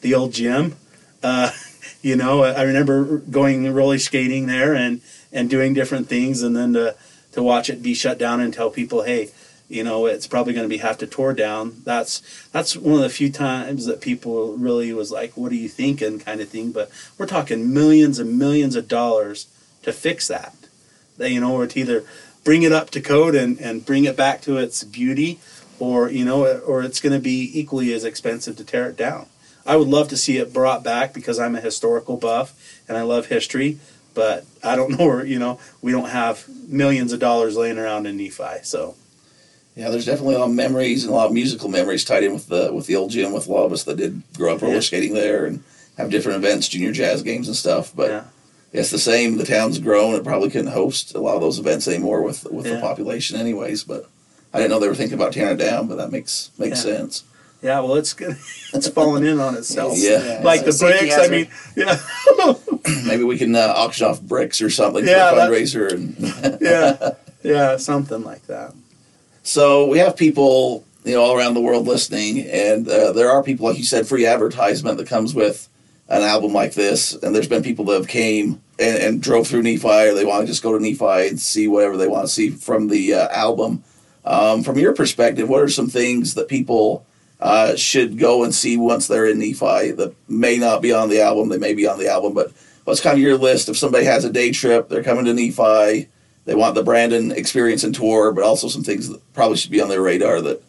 [0.02, 0.76] the old gym.
[1.22, 1.52] Uh,
[2.02, 6.74] you know, I remember going roller skating there and and doing different things, and then
[6.74, 6.96] to
[7.32, 9.32] to watch it be shut down and tell people, hey,
[9.74, 11.82] you know, it's probably going to be have to tore down.
[11.84, 15.68] That's that's one of the few times that people really was like, what are you
[15.68, 16.72] thinking, kind of thing.
[16.72, 19.48] But we're talking millions and millions of dollars
[19.82, 20.56] to fix that.
[21.18, 22.04] That you know, or to either
[22.44, 25.40] bring it up to code and and bring it back to its beauty,
[25.80, 29.28] or you know, or it's going to be equally as expensive to tear it down.
[29.66, 32.54] I would love to see it brought back because I'm a historical buff
[32.88, 33.80] and I love history,
[34.14, 38.18] but I don't know you know, we don't have millions of dollars laying around in
[38.18, 38.64] Nephi.
[38.64, 38.96] So,
[39.76, 42.34] Yeah, there's definitely a lot of memories and a lot of musical memories tied in
[42.34, 44.62] with the with the old gym with a lot of us that did grow up
[44.62, 44.80] roller Yeah.
[44.82, 45.64] skating there and
[45.98, 47.92] have different events, junior jazz games and stuff.
[47.96, 48.24] But yeah.
[48.72, 49.38] it's the same.
[49.38, 50.14] The town's grown.
[50.16, 53.84] It probably couldn't host a lot of those events anymore with with the population, anyways.
[53.84, 54.08] But
[54.54, 55.88] I didn't know they were thinking about tearing it down.
[55.88, 56.98] But that makes makes Yeah.
[56.98, 57.24] sense.
[57.64, 58.38] Yeah, well, it's good.
[58.74, 59.94] It's falling in on itself.
[59.98, 60.42] Yeah.
[60.44, 61.32] Like it's the bricks, I hazard.
[61.32, 62.00] mean, yeah,
[63.08, 65.92] Maybe we can uh, auction off bricks or something Yeah, for a fundraiser.
[65.94, 67.12] And yeah,
[67.44, 68.74] yeah, something like that.
[69.44, 73.44] So we have people, you know, all around the world listening, and uh, there are
[73.44, 75.70] people, like you said, free advertisement that comes with
[76.08, 77.14] an album like this.
[77.14, 80.42] And there's been people that have came and, and drove through Nephi, or they want
[80.42, 83.28] to just go to Nephi and see whatever they want to see from the uh,
[83.30, 83.84] album.
[84.26, 87.06] Um, from your perspective, what are some things that people
[87.42, 91.22] uh, should go and see once they're in Nephi that may not be on the
[91.22, 91.50] album?
[91.50, 92.52] They may be on the album, but
[92.86, 93.68] what's kind of your list?
[93.68, 96.10] If somebody has a day trip, they're coming to Nephi,
[96.46, 99.82] they want the Brandon experience and tour, but also some things that probably should be
[99.82, 100.64] on their radar that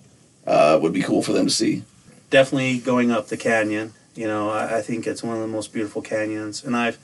[0.46, 1.82] uh, would be cool for them to see.
[2.30, 3.92] Definitely going up the canyon.
[4.14, 6.62] You know, I, I think it's one of the most beautiful canyons.
[6.62, 6.98] And I've,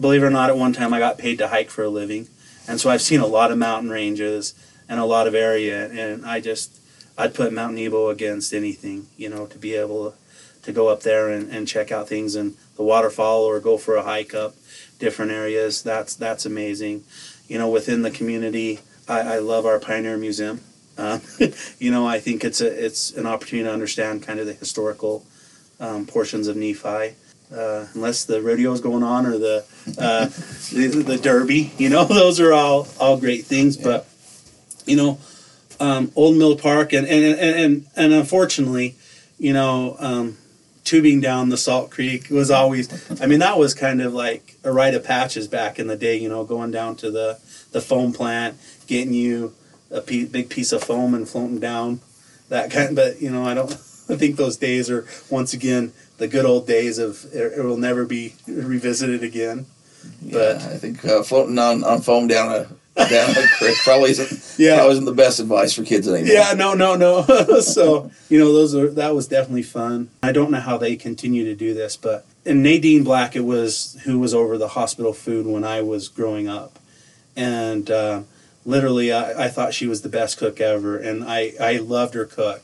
[0.00, 2.28] believe it or not, at one time I got paid to hike for a living,
[2.68, 4.54] and so I've seen a lot of mountain ranges
[4.88, 6.80] and a lot of area, and I just,
[7.18, 9.06] I'd put Mount Nebo against anything.
[9.16, 10.14] You know, to be able
[10.62, 13.96] to go up there and, and check out things and the waterfall or go for
[13.96, 14.54] a hike up
[14.98, 15.82] different areas.
[15.82, 17.04] That's that's amazing.
[17.48, 20.60] You know, within the community, I, I love our Pioneer Museum.
[20.98, 21.20] Um,
[21.78, 25.24] you know, I think it's a it's an opportunity to understand kind of the historical
[25.80, 27.14] um, portions of Nephi.
[27.54, 29.64] Uh, unless the rodeo's going on or the,
[29.98, 30.26] uh,
[30.72, 33.76] the the derby, you know, those are all all great things.
[33.76, 34.08] But
[34.84, 35.18] you know,
[35.78, 38.96] um, Old Mill Park and and and and, and unfortunately,
[39.38, 40.38] you know, um,
[40.86, 42.88] tubing down the Salt Creek was always.
[43.20, 46.16] I mean, that was kind of like a rite of patches back in the day.
[46.16, 47.38] You know, going down to the
[47.72, 49.52] the foam plant, getting you
[49.90, 52.00] a pe- big piece of foam and floating down
[52.48, 52.96] that kind.
[52.96, 53.70] But you know, I don't.
[54.08, 57.76] I think those days are once again the good old days of it, it will
[57.76, 59.66] never be revisited again.
[60.22, 64.10] But- yeah, I think uh, floating on, on foam down a down a creek probably
[64.10, 64.76] isn't Yeah.
[64.76, 66.32] probably isn't the best advice for kids anymore.
[66.32, 67.22] Yeah, no, no, no.
[67.60, 70.08] so you know, those are that was definitely fun.
[70.22, 73.98] I don't know how they continue to do this, but and Nadine Black, it was
[74.04, 76.78] who was over the hospital food when I was growing up,
[77.36, 78.22] and uh,
[78.64, 82.24] literally, I, I thought she was the best cook ever, and I I loved her
[82.24, 82.62] cook.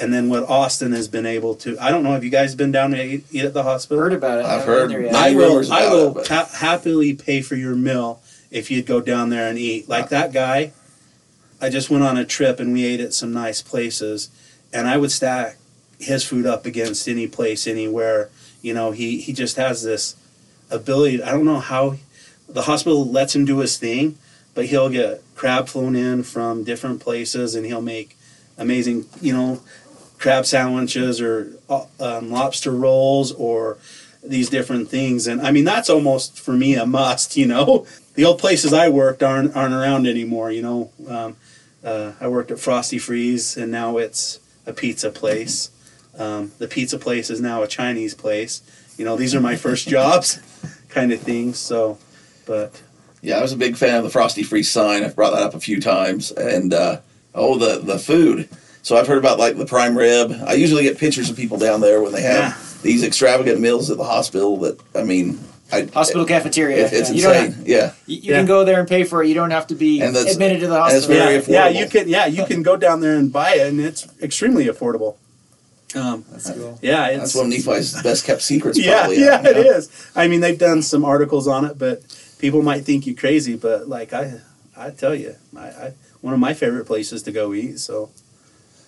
[0.00, 2.70] And then what Austin has been able to, I don't know, have you guys been
[2.70, 4.00] down to eat, eat at the hospital?
[4.00, 4.44] Heard about it.
[4.44, 5.12] I've haven't heard been there yet.
[5.12, 5.72] many I will.
[5.72, 9.58] I will it, ha- happily pay for your meal if you'd go down there and
[9.58, 9.88] eat.
[9.88, 10.72] Like that guy,
[11.60, 14.30] I just went on a trip and we ate at some nice places,
[14.72, 15.56] and I would stack
[15.98, 18.30] his food up against any place, anywhere.
[18.62, 20.16] You know, he he just has this
[20.70, 21.22] ability.
[21.22, 21.96] I don't know how
[22.48, 24.18] the hospital lets him do his thing,
[24.54, 28.16] but he'll get crab flown in from different places, and he'll make
[28.56, 29.62] amazing, you know,
[30.18, 33.78] crab sandwiches or uh, um, lobster rolls or
[34.22, 35.26] these different things.
[35.26, 37.36] And I mean, that's almost for me a must.
[37.36, 40.50] You know, the old places I worked aren't aren't around anymore.
[40.50, 41.36] You know, um,
[41.84, 45.70] uh, I worked at Frosty Freeze, and now it's a pizza place.
[46.18, 48.62] Um, the pizza place is now a Chinese place.
[48.96, 50.40] You know, these are my first jobs,
[50.88, 51.58] kind of things.
[51.58, 51.98] So,
[52.46, 52.82] but
[53.22, 55.04] Yeah, I was a big fan of the Frosty Freeze sign.
[55.04, 56.32] I've brought that up a few times.
[56.32, 57.00] And uh,
[57.34, 58.48] oh, the the food.
[58.82, 60.32] So I've heard about like the prime rib.
[60.46, 62.67] I usually get pictures of people down there when they have Yeah.
[62.82, 64.56] These extravagant meals at the hospital.
[64.58, 65.38] That I mean,
[65.72, 66.86] I, Hospital cafeteria.
[66.86, 67.52] It, it's you don't insane.
[67.52, 68.38] have, yeah, you, you Yeah.
[68.38, 69.28] can go there and pay for it.
[69.28, 71.26] You don't have to be And that's- admitted to the and it's hospital.
[71.26, 73.80] very yeah, yeah, you can yeah you can go down there and buy it, and
[73.80, 75.16] it's extremely affordable.
[75.94, 76.78] Um, That's cool.
[76.82, 78.78] yeah, it's that's one of Nephi's best kept secrets.
[78.82, 79.60] yeah, Probably, yeah, you know?
[79.60, 80.10] is.
[80.14, 82.02] I mean, they've done some articles on it, but
[82.38, 83.56] people might think you crazy.
[83.56, 84.40] But like I,
[84.76, 87.78] I tell you, I, I one of my favorite places to go eat.
[87.80, 88.10] So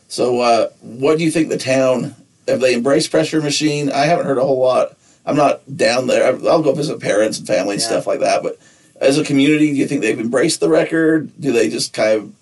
[0.08, 2.16] So, uh, what do you think the town
[2.50, 3.90] have they embraced Pressure Machine?
[3.90, 4.96] I haven't heard a whole lot.
[5.26, 6.26] I'm not down there.
[6.48, 7.88] I'll go visit parents and family and Yeah.
[7.88, 8.42] stuff like that.
[8.42, 8.58] But
[9.00, 11.30] as a community, do you think they've embraced the record?
[11.40, 12.32] Do they just kind of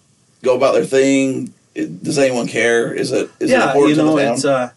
[0.43, 1.53] go about their thing?
[1.75, 2.93] Does anyone care?
[2.93, 4.35] Is it is it yeah, important you know, to the town?
[4.35, 4.71] it's uh,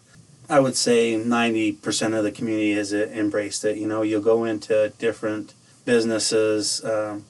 [0.48, 3.76] I would say ninety percent of the community has embraced it.
[3.76, 6.84] You know, you'll go into different businesses.
[6.84, 7.24] Um,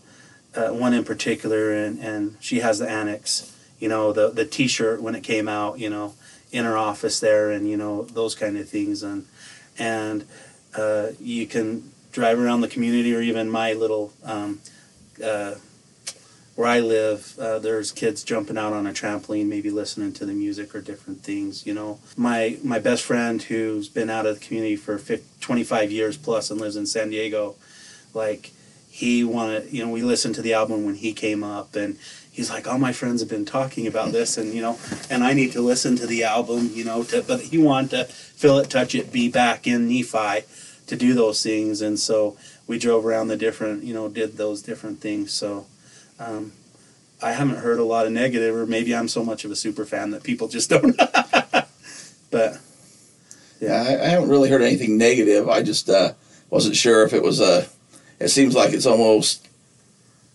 [0.54, 3.50] uh, one in particular, and and she has the annex.
[3.78, 5.78] You know, the the T-shirt when it came out.
[5.78, 6.14] You know,
[6.52, 9.26] in her office there, and you know those kind of things, and
[9.78, 10.24] and
[10.76, 14.12] uh, you can drive around the community, or even my little.
[14.22, 14.60] Um,
[15.22, 15.54] uh,
[16.54, 20.34] where I live, uh, there's kids jumping out on a trampoline, maybe listening to the
[20.34, 21.66] music or different things.
[21.66, 25.90] You know, my my best friend who's been out of the community for 50, 25
[25.90, 27.56] years plus and lives in San Diego,
[28.12, 28.50] like
[28.90, 31.98] he wanted, you know, we listened to the album when he came up, and
[32.32, 35.34] he's like, all my friends have been talking about this, and you know, and I
[35.34, 38.70] need to listen to the album, you know, to but he wanted to feel it,
[38.70, 40.44] touch it, be back in Nephi
[40.88, 44.62] to do those things, and so we drove around the different, you know, did those
[44.62, 45.32] different things.
[45.32, 45.66] So,
[46.18, 46.52] um,
[47.22, 49.84] I haven't heard a lot of negative, or maybe I'm so much of a super
[49.84, 50.96] fan that people just don't.
[52.30, 52.60] but
[53.60, 55.48] Yeah, I, I haven't really heard anything negative.
[55.48, 56.14] I just uh,
[56.50, 57.68] wasn't sure if it was a.
[58.18, 59.48] It seems like it's almost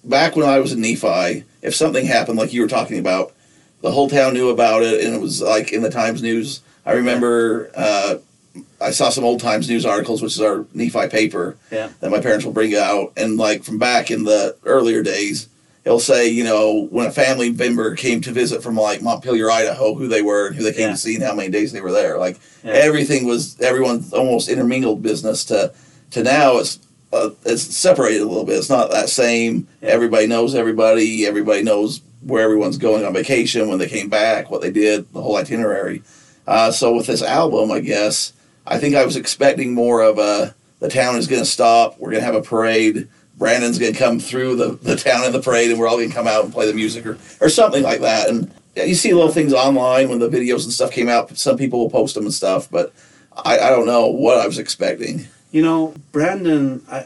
[0.08, 1.44] back when I was in Nephi.
[1.62, 3.34] If something happened, like you were talking about,
[3.82, 6.62] the whole town knew about it, and it was like in the Times News.
[6.86, 8.16] I remember uh,
[8.82, 11.90] I saw some old Times News articles, which is our Nephi paper Yeah.
[12.00, 15.48] that my parents will bring out, and like from back in the earlier days,
[15.86, 19.94] it'll say, you know, when a family member came to visit from like Montpelier, Idaho,
[19.94, 20.92] who they were and who they came Yeah.
[20.92, 22.18] to see and how many days they were there.
[22.18, 22.72] Like Yeah.
[22.74, 25.72] everything was everyone's almost intermingled business to
[26.12, 26.80] to now it's
[27.14, 28.58] uh, it's separated a little bit.
[28.58, 29.68] It's not that same.
[29.82, 29.90] Yeah.
[29.90, 31.26] Everybody knows everybody.
[31.26, 35.22] Everybody knows where everyone's going on vacation when they came back, what they did, the
[35.22, 36.04] whole itinerary.
[36.46, 38.34] Uh, so with this album, I guess
[38.66, 41.98] I think I was expecting more of a the town is going to stop.
[41.98, 43.08] We're going to have a parade.
[43.36, 46.10] Brandon's going to come through the, the town in the parade, and we're all going
[46.10, 48.30] to come out and play the music or, or something like that.
[48.30, 51.36] And yeah, you see little things online when the videos and stuff came out.
[51.38, 52.94] Some people will post them and stuff, but
[53.36, 55.28] I, I don't know what I was expecting.
[55.52, 57.06] You know, Brandon, I,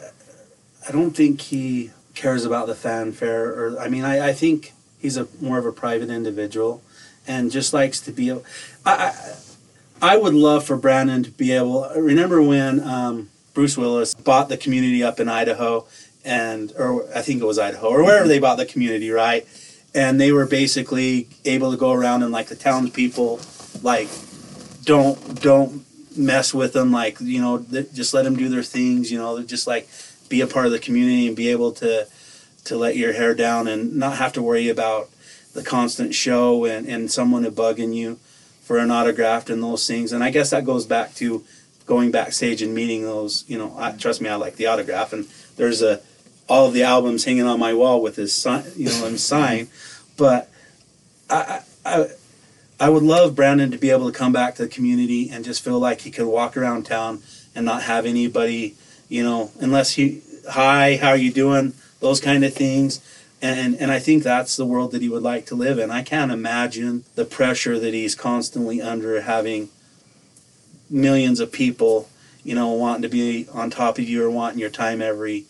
[0.88, 5.18] I don't think he cares about the fanfare, or I mean, I, I think he's
[5.18, 6.82] a more of a private individual,
[7.28, 8.32] and just likes to be.
[8.86, 9.36] I
[10.02, 11.90] I would love for Brandon to be able.
[11.96, 15.86] Remember when um, Bruce Willis bought the community up in Idaho,
[16.26, 19.48] and or I think it was Idaho or wherever they bought the community, right?
[19.94, 23.40] And they were basically able to go around and like the townspeople,
[23.84, 24.10] like
[24.84, 29.12] don't don't mess with them like you know th- just let them do their things
[29.12, 29.88] you know just like
[30.30, 32.08] be a part of the community and be able to
[32.64, 35.10] to let your hair down and not have to worry about
[35.54, 38.16] the constant show and, and someone bugging you
[38.62, 40.12] for an autograph and those things.
[40.12, 41.44] And i guess that goes back to
[41.86, 45.14] going backstage and meeting those you know I, trust me i like the autograph.
[45.14, 46.02] And there's a
[46.48, 49.68] all of the albums hanging on my wall with his sign you know and sign.
[50.18, 50.52] But
[51.30, 52.10] I, I
[52.82, 55.64] I would love Brandon to be able to come back to the community and just
[55.64, 57.22] feel like he could walk around town
[57.54, 58.76] and not have anybody,
[59.08, 61.74] you know, unless he, hi, how are you doing?
[62.00, 63.00] Those kind of things.
[63.40, 65.92] And, and I think that's the world that he would like to live in.
[65.92, 69.70] I can't imagine the pressure that he's constantly under having
[70.90, 72.10] millions of people,
[72.44, 75.46] you know, wanting to be on top of you or wanting your time every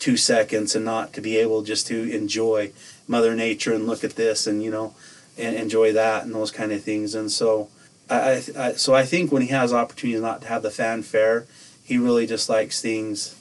[0.00, 2.72] two seconds and not to be able just to enjoy
[3.06, 4.96] Mother Nature and look at this and, you know,
[5.38, 7.14] and enjoy that and those kind of things.
[7.14, 7.68] And so,
[8.10, 11.46] I, I, so I think when he has opportunities not to have the fanfare,
[11.82, 13.36] he really just likes things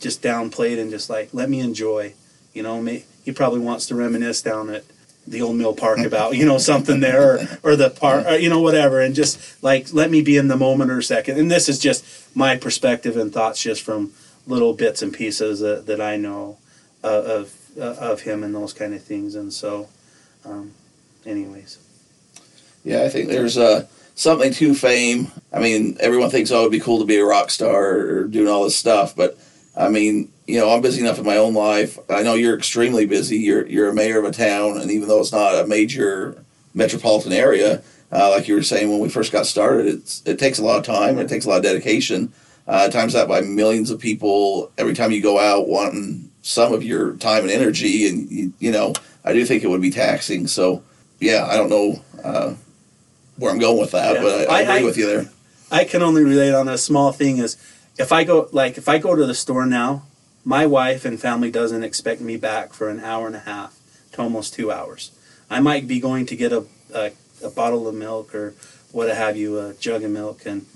[0.00, 2.14] just downplayed and just like let me enjoy.
[2.52, 4.84] You know, may, he probably wants to reminisce down at
[5.26, 8.48] the old mill park about you know something there or, or the park or, you
[8.48, 11.68] know whatever and just like let me be in the moment or second and this
[11.68, 12.04] is just
[12.36, 14.12] my perspective and thoughts just from
[14.46, 16.56] little bits and pieces that, that i know
[17.02, 19.88] uh, of uh, of him and those kind of things and so
[20.44, 20.72] um,
[21.26, 21.78] anyways
[22.84, 25.32] Yeah, I think there's uh, something to fame.
[25.52, 28.48] I mean, everyone thinks, oh, it'd be cool to be a rock star or doing
[28.48, 29.36] all this stuff, but
[29.76, 31.98] I mean, you know, I'm busy enough in my own life.
[32.08, 33.38] I know you're extremely busy.
[33.38, 37.32] You're you're a mayor of a town, and even though it's not a major metropolitan
[37.32, 40.64] area, uh, like you were saying when we first got started, it's it takes a
[40.64, 41.18] lot of time.
[41.18, 42.32] And it takes a lot of dedication.
[42.66, 46.82] Uh, times that by millions of people every time you go out wanting some of
[46.82, 48.92] your time and energy, and you, you know,
[49.24, 50.46] I do think it would be taxing.
[50.46, 50.82] So,
[51.20, 52.54] yeah, I don't know uh,
[53.36, 54.22] where I'm going with that, Yeah.
[54.22, 55.30] but I, I agree I- with you there.
[55.70, 57.56] I can only relate on a small thing is
[57.98, 60.04] if I go like if I go to the store now,
[60.44, 63.76] my wife and family doesn't expect me back for an hour and a half
[64.12, 65.10] to almost two hours.
[65.50, 67.10] I might be going to get a, a,
[67.42, 68.54] a bottle of milk or
[68.92, 70.66] what have you, a jug of milk and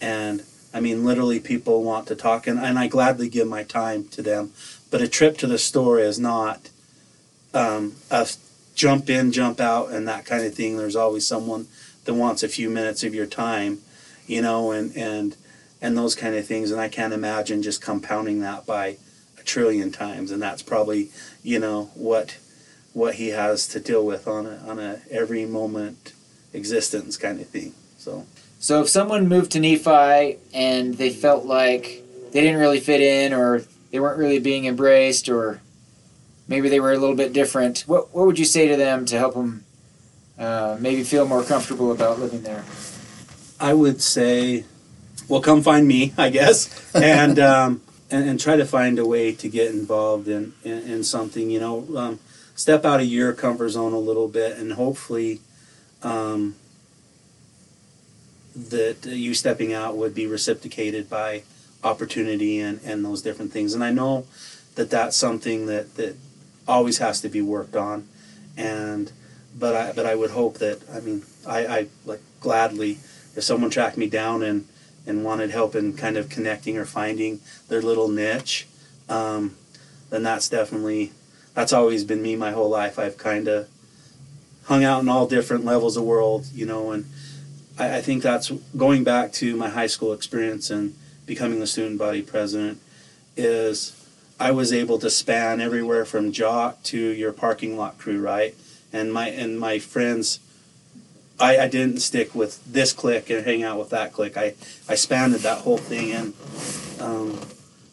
[0.00, 0.42] and
[0.74, 4.20] I mean literally people want to talk and, and I gladly give my time to
[4.20, 4.52] them.
[4.90, 6.70] But a trip to the store is not
[7.54, 8.26] um, a
[8.74, 10.76] jump in, jump out and that kind of thing.
[10.76, 11.66] There's always someone
[12.04, 13.80] that wants a few minutes of your time
[14.30, 15.36] you know, and and
[15.82, 16.70] and those kind of things.
[16.70, 18.96] And I can't imagine just compounding that by
[19.38, 20.30] a trillion times.
[20.30, 21.10] And that's probably,
[21.42, 22.38] you know, what
[22.92, 26.12] what he has to deal with on a on a every moment
[26.52, 27.74] existence kind of thing.
[27.98, 28.26] So
[28.60, 33.32] So if someone moved to Nephi and they felt like they didn't really fit in
[33.32, 35.60] or they weren't really being embraced or
[36.50, 39.16] maybe they were a little bit different, what, what would you say to them to
[39.16, 39.64] help them
[40.36, 42.64] uh, maybe feel more comfortable about living there?
[43.58, 44.64] I would say,
[45.28, 49.32] well, come find me, I guess, and um, and, and try to find a way
[49.32, 51.50] to get involved in in, in something.
[51.50, 52.18] You know, um,
[52.56, 55.40] step out of your comfort zone a little bit, and hopefully,
[56.02, 56.56] um,
[58.56, 61.42] that you stepping out would be reciprocated by
[61.84, 63.74] opportunity and, and those different things.
[63.74, 64.26] And I know
[64.74, 66.16] that that's something that, that
[66.70, 68.08] always has to be worked on.
[68.56, 69.12] And
[69.58, 72.98] but I but I would hope that I mean I, I like gladly
[73.36, 74.66] if someone tracked me down and
[75.06, 78.68] and wanted help in kind of connecting or finding their little niche,
[79.08, 79.56] um,
[80.10, 81.12] then that's definitely
[81.54, 82.98] that's always been me my whole life.
[82.98, 83.68] I've kind of
[84.64, 87.06] hung out in all different levels of world, you know, and
[87.78, 90.94] I, I think that's going back to my high school experience and
[91.26, 92.80] becoming the student body president
[93.36, 93.99] is
[94.40, 98.54] I was able to span everywhere from jock to your parking lot crew, right?
[98.90, 100.40] And my and my friends
[101.38, 104.36] I, I didn't stick with this clique and hang out with that clique.
[104.36, 104.54] I,
[104.88, 106.34] I spanned that whole thing and
[107.00, 107.40] um,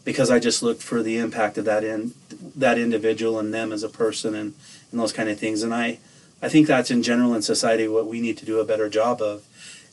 [0.03, 2.13] because I just looked for the impact of that in
[2.55, 4.53] that individual and them as a person and,
[4.91, 5.63] and those kind of things.
[5.63, 5.99] And I
[6.41, 9.21] I think that's in general in society what we need to do a better job
[9.21, 9.45] of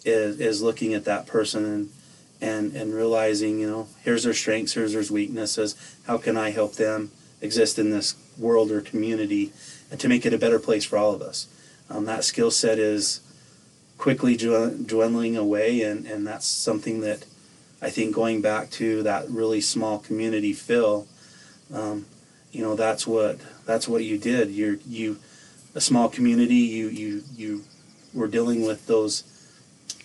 [0.04, 1.90] is, is looking at that person and
[2.44, 5.70] and and realizing you know here's their strengths here's their weaknesses.
[6.06, 9.52] How can i help them exist in this world or community
[9.90, 11.46] and to make it a better place for all of us?
[11.90, 13.20] Um, that skill set is
[13.98, 17.24] quickly dwindling away and and that's something that
[17.80, 21.06] i think going back to that really small community feel
[21.72, 22.06] um,
[22.54, 24.50] you know that's what that's what you did.
[24.50, 25.18] You're you
[25.74, 27.64] a small community you you you
[28.12, 29.24] were dealing with those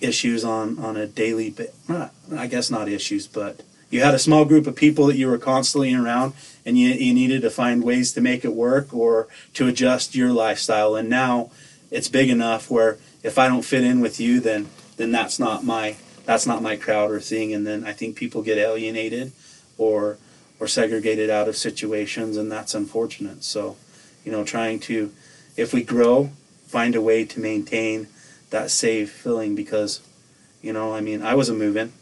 [0.01, 1.53] issues on on a daily
[1.87, 5.27] not, I guess not issues but you had a small group of people that you
[5.27, 6.33] were constantly around
[6.65, 10.31] and you, you needed to find ways to make it work or to adjust your
[10.31, 10.95] lifestyle.
[10.95, 11.49] And now
[11.89, 15.63] it's big enough where if I don't fit in with you then then that's not
[15.63, 15.95] my
[16.25, 17.53] that's not my crowd or thing.
[17.53, 19.31] And then I think people get alienated
[19.77, 20.17] or
[20.59, 23.43] or segregated out of situations and that's unfortunate.
[23.43, 23.75] So
[24.23, 25.11] you know trying to
[25.57, 26.29] if we grow
[26.67, 28.07] find a way to maintain
[28.49, 30.01] that safe feeling because,
[30.61, 31.93] you know, I mean, I was a moving,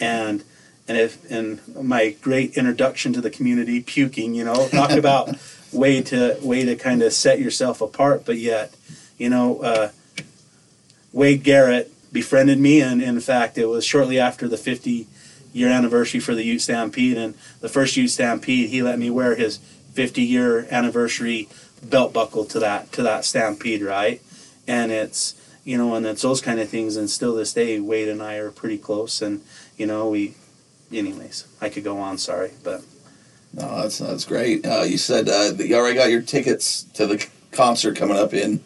[0.00, 0.44] and
[0.86, 5.36] and if and my great introduction to the community, puking, you know, talk about
[5.72, 8.74] way to way to kind of set yourself apart, but yet,
[9.18, 9.90] you know, uh,
[11.12, 15.06] Wade Garrett befriended me, and in fact, it was shortly after the 50
[15.52, 19.34] year anniversary for the Ute Stampede, and the first Ute Stampede, he let me wear
[19.34, 19.58] his
[19.94, 21.48] 50 year anniversary
[21.82, 24.20] belt buckle to that to that stampede, right?
[24.66, 25.34] And it's
[25.64, 26.96] you know, and it's those kind of things.
[26.96, 29.42] And still this day, Wade and I are pretty close, and
[29.76, 30.34] you know, we,
[30.92, 32.18] anyways, I could go on.
[32.18, 32.82] Sorry, but
[33.52, 34.66] no, that's that's great.
[34.66, 38.60] Uh, you said uh, you already got your tickets to the concert coming up in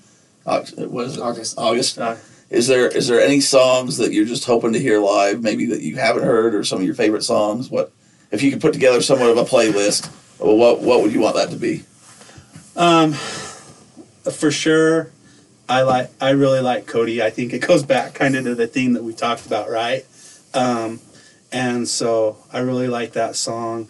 [0.48, 1.20] what is it?
[1.20, 1.58] August.
[1.58, 1.98] August.
[1.98, 2.16] Uh,
[2.50, 5.82] is there is there any songs that you're just hoping to hear live, maybe that
[5.82, 7.70] you haven't heard, or some of your favorite songs?
[7.70, 7.92] What
[8.30, 10.10] if you could put together somewhat of a playlist?
[10.38, 11.84] Well, what what would you want that to be?
[12.76, 15.10] Um, for sure,
[15.68, 17.22] I like I really like Cody.
[17.22, 20.06] I think it goes back kind of to the theme that we talked about, right?
[20.54, 21.00] Um,
[21.52, 23.88] and so I really like that song.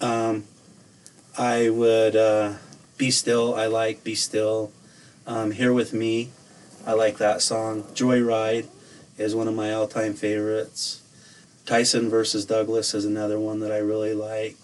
[0.00, 0.44] Um,
[1.36, 2.54] I would uh,
[2.96, 3.54] be still.
[3.54, 4.72] I like be still.
[5.26, 6.30] Um, Here with me.
[6.86, 7.82] I like that song.
[7.94, 8.66] Joyride
[9.18, 11.02] is one of my all-time favorites.
[11.66, 14.56] Tyson versus Douglas is another one that I really like.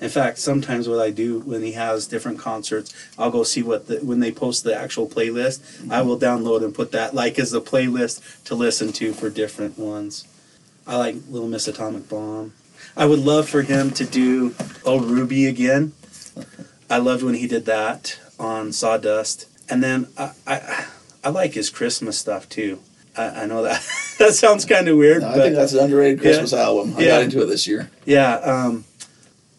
[0.00, 3.86] In fact, sometimes what I do when he has different concerts, I'll go see what
[3.86, 5.60] the, when they post the actual playlist.
[5.60, 5.92] Mm-hmm.
[5.92, 9.78] I will download and put that like as a playlist to listen to for different
[9.78, 10.26] ones.
[10.86, 12.54] I like Little Miss Atomic Bomb.
[12.96, 15.92] I would love for him to do Oh Ruby again.
[16.88, 19.46] I loved when he did that on Sawdust.
[19.68, 20.86] And then I I,
[21.22, 22.80] I like his Christmas stuff too.
[23.16, 23.86] I, I know that
[24.18, 25.20] that sounds kind of weird.
[25.22, 26.94] No, I think that's an underrated Christmas yeah, album.
[26.96, 27.90] I yeah, got into it this year.
[28.06, 28.34] Yeah.
[28.36, 28.84] Um,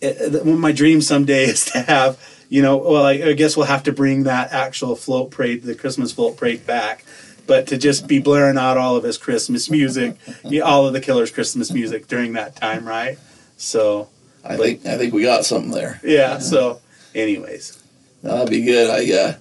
[0.02, 3.84] it, my dream someday is to have you know well I, I, guess we'll have
[3.84, 7.06] to bring that actual float parade the christmas float parade back.
[7.47, 10.18] But to just be blaring out all of his christmas music
[10.64, 13.18] all of the killers christmas music during that time right?
[13.58, 14.10] So
[14.43, 15.99] i but, think i think we got something there.
[16.04, 16.82] Yeah so
[17.16, 17.78] anyways.
[18.24, 18.89] That'd be good.
[18.89, 19.34] I uh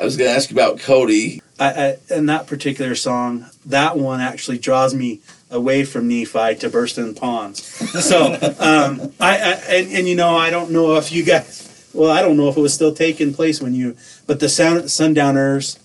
[0.00, 1.40] i was gonna ask you about cody.
[1.58, 5.20] I, I and that particular song that one actually draws me
[5.54, 7.62] away from Nephi to Burston Ponds.
[8.04, 11.88] So um, I, I and, and, you know I don't know if you guys.
[11.94, 13.96] Well, I don't know if it was still taking place when you,
[14.26, 15.78] but the Sun, Sundowners,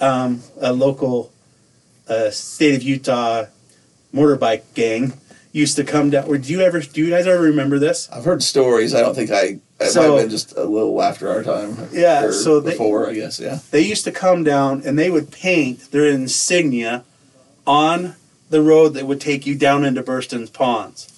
[0.00, 1.32] um, a local
[2.08, 3.44] uh, state of Utah
[4.12, 5.12] motorbike gang,
[5.52, 6.24] used to come down.
[6.26, 6.80] Or do you ever?
[6.80, 8.10] Do you guys ever remember this?
[8.10, 8.92] I've heard stories.
[8.92, 9.60] I don't think I.
[9.80, 11.76] It so, might have been just a little after our time.
[11.92, 12.32] Yeah.
[12.32, 13.38] So they, before, I guess.
[13.38, 13.60] Yeah.
[13.70, 17.04] They used to come down and they would paint their insignia
[17.66, 18.16] on
[18.52, 21.08] the road that would take you down into Burston's Ponds.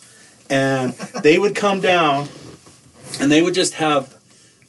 [0.48, 2.28] And they would come down
[3.20, 4.14] and they would just have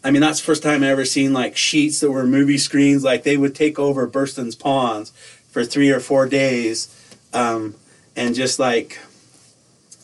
[0.03, 3.03] I mean that's the first time I ever seen like sheets that were movie screens
[3.03, 5.11] like they would take over Burston's Ponds
[5.49, 6.89] for 3 or 4 days
[7.33, 7.75] um,
[8.15, 8.99] and just like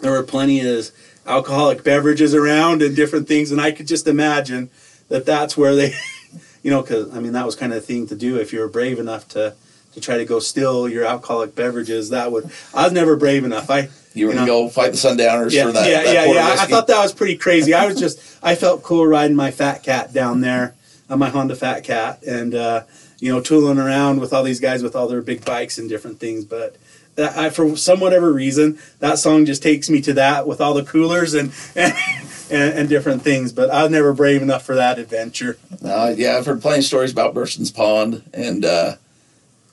[0.02, 0.92] there were plenty of
[1.26, 4.70] alcoholic beverages around and different things, and I could just imagine
[5.10, 5.94] that that's where they,
[6.64, 8.60] you know, because I mean that was kind of the thing to do if you
[8.60, 9.56] were brave enough to
[9.94, 12.10] to try to go steal your alcoholic beverages.
[12.10, 13.70] That would I was never brave enough.
[13.70, 15.90] I You were You gonna go fight the Sundowners yeah for that.
[15.90, 16.56] yeah that yeah yeah.
[16.60, 17.74] I thought that was pretty crazy.
[17.74, 20.76] I was just I felt cool riding my Fat Cat down there
[21.10, 22.84] on my Honda Fat Cat and uh,
[23.20, 26.20] you know tooling around with all these guys with all their big bikes and different
[26.20, 26.76] things, but.
[27.16, 30.74] That I, for some whatever reason, that song just takes me to that with all
[30.74, 31.94] the coolers and and,
[32.50, 33.52] and, and different things.
[33.52, 35.58] But I was never brave enough for that adventure.
[35.84, 38.96] Uh, yeah, I've heard plenty of stories about Burston's Pond, and uh,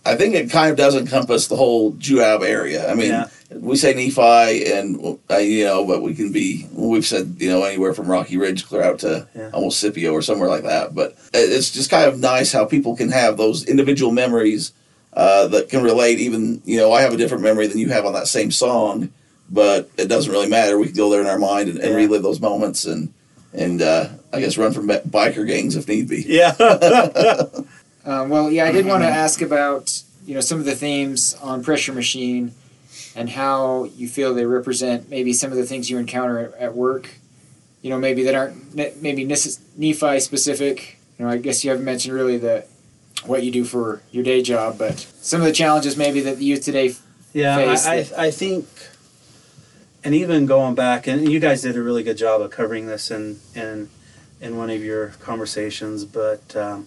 [0.08, 2.90] I think it kind of does encompass the whole Juab area.
[2.90, 3.28] I mean, Yeah.
[3.54, 6.66] we say Nephi, and uh, you know, but we can be.
[6.72, 9.50] We've said you know anywhere from Rocky Ridge clear out to Yeah.
[9.52, 10.94] almost Scipio or somewhere like that.
[10.94, 14.72] But it's just kind of nice how people can have those individual memories
[15.14, 16.18] uh, that can relate.
[16.20, 19.10] Even you know, I have a different memory than you have on that same song,
[19.50, 20.78] but it doesn't really matter.
[20.78, 21.96] We can go there in our mind and, and Yeah.
[21.96, 23.12] relive those moments and.
[23.54, 26.22] And uh, I guess run from biker gangs if need be.
[26.28, 26.54] Yeah.
[28.08, 31.34] Um, well, yeah, I did want to ask about you know some of the themes
[31.42, 32.54] on Pressure Machine,
[33.14, 37.10] and how you feel they represent maybe some of the things you encounter at, work.
[37.82, 40.96] You know, maybe that aren't maybe Nephi specific.
[41.18, 42.64] You know, I guess you haven't mentioned really the
[43.26, 46.44] what you do for your day job, but some of the challenges maybe that the
[46.46, 46.94] youth today.
[47.34, 48.66] Yeah, face I, I, I think,
[50.02, 53.10] and even going back, and you guys did a really good job of covering this
[53.10, 53.90] in in,
[54.40, 56.06] in one of your conversations.
[56.06, 56.86] But um,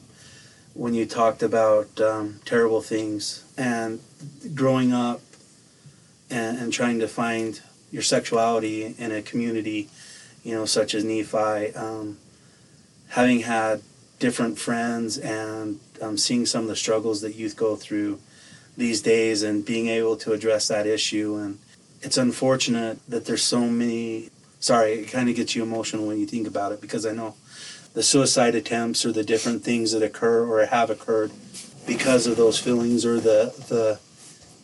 [0.73, 3.99] when you talked about um, terrible things and
[4.55, 5.21] growing up
[6.29, 7.61] and, and trying to find
[7.91, 9.89] your sexuality in a community,
[10.43, 12.17] you know, such as Nephi, um,
[13.09, 13.81] having had
[14.19, 18.19] different friends and um, seeing some of the struggles that youth go through
[18.77, 21.35] these days and being able to address that issue.
[21.35, 21.59] And
[22.01, 24.29] it's unfortunate that there's so many
[24.61, 27.33] sorry it kind of gets you emotional when you think about it because i know
[27.93, 31.31] the suicide attempts or the different things that occur or have occurred
[31.85, 33.99] because of those feelings or the the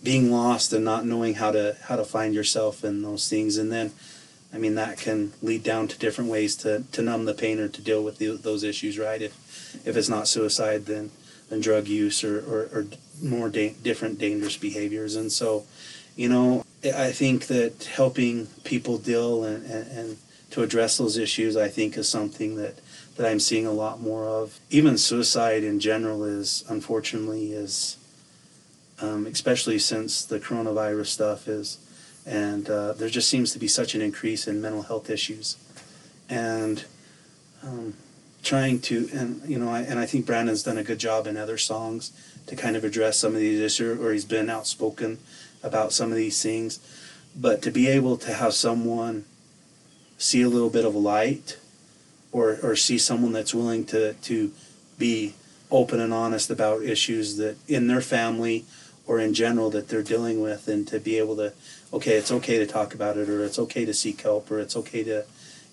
[0.03, 3.71] being lost and not knowing how to how to find yourself in those things and
[3.71, 3.91] then
[4.53, 7.67] i mean that can lead down to different ways to to numb the pain or
[7.67, 9.33] to deal with the, those issues right if
[9.85, 11.09] if it's not suicide then
[11.49, 12.85] then drug use or, or, or
[13.21, 15.15] more da- different dangerous behaviors.
[15.15, 15.65] And so,
[16.15, 20.17] you know, I think that helping people deal and, and, and
[20.51, 22.79] to address those issues, I think, is something that,
[23.17, 24.59] that I'm seeing a lot more of.
[24.69, 27.97] Even suicide in general is, unfortunately, is,
[29.01, 31.79] um, especially since the coronavirus stuff is,
[32.25, 35.57] and uh, there just seems to be such an increase in mental health issues.
[36.29, 36.85] And
[37.63, 37.93] um,
[38.43, 41.35] trying to and you know I, and I think Brandon's done a good job in
[41.35, 42.11] other songs
[42.47, 45.19] to kind of address some of these issues or he's been outspoken
[45.63, 46.79] about some of these things
[47.35, 49.25] but to be able to have someone
[50.17, 51.57] see a little bit of light
[52.31, 54.51] or or see someone that's willing to to
[54.97, 55.33] be
[55.69, 58.65] open and honest about issues that in their family
[59.05, 61.53] or in general that they're dealing with and to be able to
[61.91, 64.75] okay it's okay to talk about it or it's okay to seek help or it's
[64.75, 65.25] okay to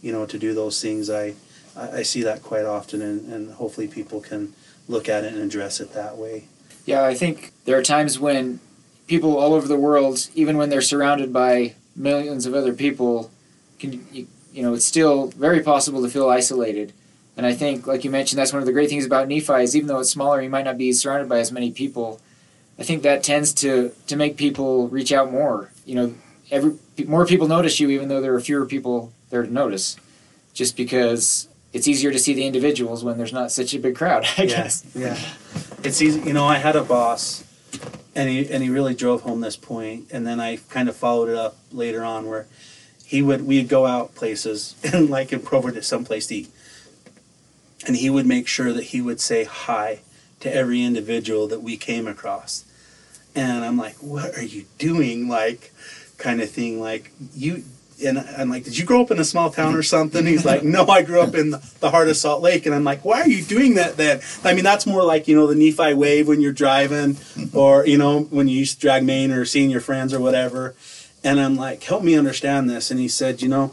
[0.03, 1.35] you know to do those things I
[1.77, 4.55] I, see that quite often, and, and hopefully people can
[4.89, 6.45] look at it and address it that way.
[6.87, 8.61] Yeah, I think there are times when
[9.07, 13.31] people all over the world, even when they're surrounded by millions of other people,
[13.79, 16.93] can you, you know it's still very possible to feel isolated.
[17.37, 19.75] And I think, like you mentioned, that's one of the great things about Nephi is
[19.75, 22.21] even though it's smaller, you might not be surrounded by as many people.
[22.79, 25.71] I think that tends to to make people reach out more.
[25.85, 26.15] You know,
[26.51, 26.77] every
[27.07, 29.97] more people notice you, even though there are fewer people there to notice,
[30.53, 34.25] just because it's easier to see the individuals when there's not such a big crowd.
[34.39, 34.85] I guess.
[34.95, 35.19] Yeah,
[35.83, 36.21] it's easy.
[36.21, 37.43] You know, I had a boss,
[38.15, 41.29] and he and he really drove home this point, and then I kind of followed
[41.31, 42.47] it up later on where
[43.05, 46.51] he would we'd go out places and like in Provo to someplace to eat,
[47.87, 50.01] and he would make sure that he would say hi
[50.41, 52.65] to every individual that we came across,
[53.35, 55.29] and I'm like, what are you doing?
[55.29, 55.73] Like,
[56.19, 56.81] kind of thing.
[56.81, 57.65] Like you
[58.05, 60.27] and I'm like, did you grow up in a small town or something?
[60.27, 62.67] He's like, no, I grew up in the heart of Salt Lake.
[62.67, 64.21] And I'm like, why are you doing that then?
[64.43, 67.17] I mean, that's more like, you know, the Nephi wave when you're driving
[67.53, 70.75] or, you know, when you used to drag Main or seeing your friends or whatever.
[71.25, 72.91] And I'm like, help me understand this.
[72.91, 73.73] And he said, you know,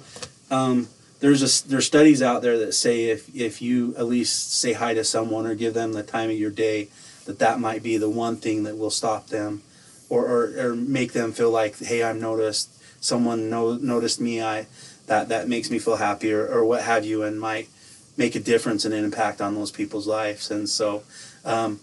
[0.49, 0.87] um,
[1.19, 4.93] there's a, there's studies out there that say if, if you at least say hi
[4.93, 6.87] to someone or give them the time of your day,
[7.25, 9.61] that that might be the one thing that will stop them
[10.09, 12.69] or, or, or make them feel like, hey, I'm noticed.
[13.03, 14.41] Someone know, noticed me.
[14.41, 14.67] I
[15.07, 17.67] that that makes me feel happy or, or what have you and might
[18.15, 20.51] make a difference and an impact on those people's lives.
[20.51, 21.03] And so
[21.43, 21.79] um,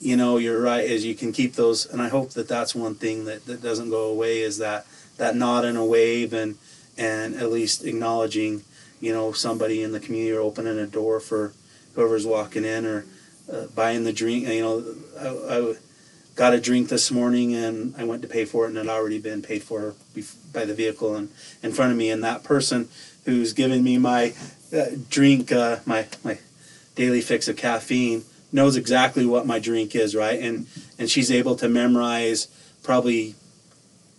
[0.00, 2.94] you know you're right as you can keep those and i hope that that's one
[2.94, 4.86] thing that, that doesn't go away is that
[5.16, 6.56] that nod and a wave and
[6.98, 8.62] and at least acknowledging
[9.00, 11.52] you know somebody in the community or opening a door for
[11.94, 13.04] whoever's walking in or
[13.52, 14.84] uh, buying the drink you know
[15.18, 15.74] I, I
[16.36, 18.90] got a drink this morning and I went to pay for it and it had
[18.90, 19.94] already been paid for
[20.52, 21.30] by the vehicle and
[21.62, 22.10] in front of me.
[22.10, 22.88] And that person
[23.24, 24.34] who's giving me my
[24.72, 26.38] uh, drink uh, my my
[26.94, 30.40] daily fix of caffeine knows exactly what my drink is right?
[30.40, 30.66] And
[30.98, 32.48] and she's able to memorize
[32.82, 33.34] probably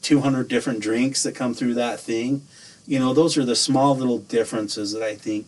[0.02, 2.44] 200 different drinks that come through that thing.
[2.86, 5.48] You know those are the small little differences that i think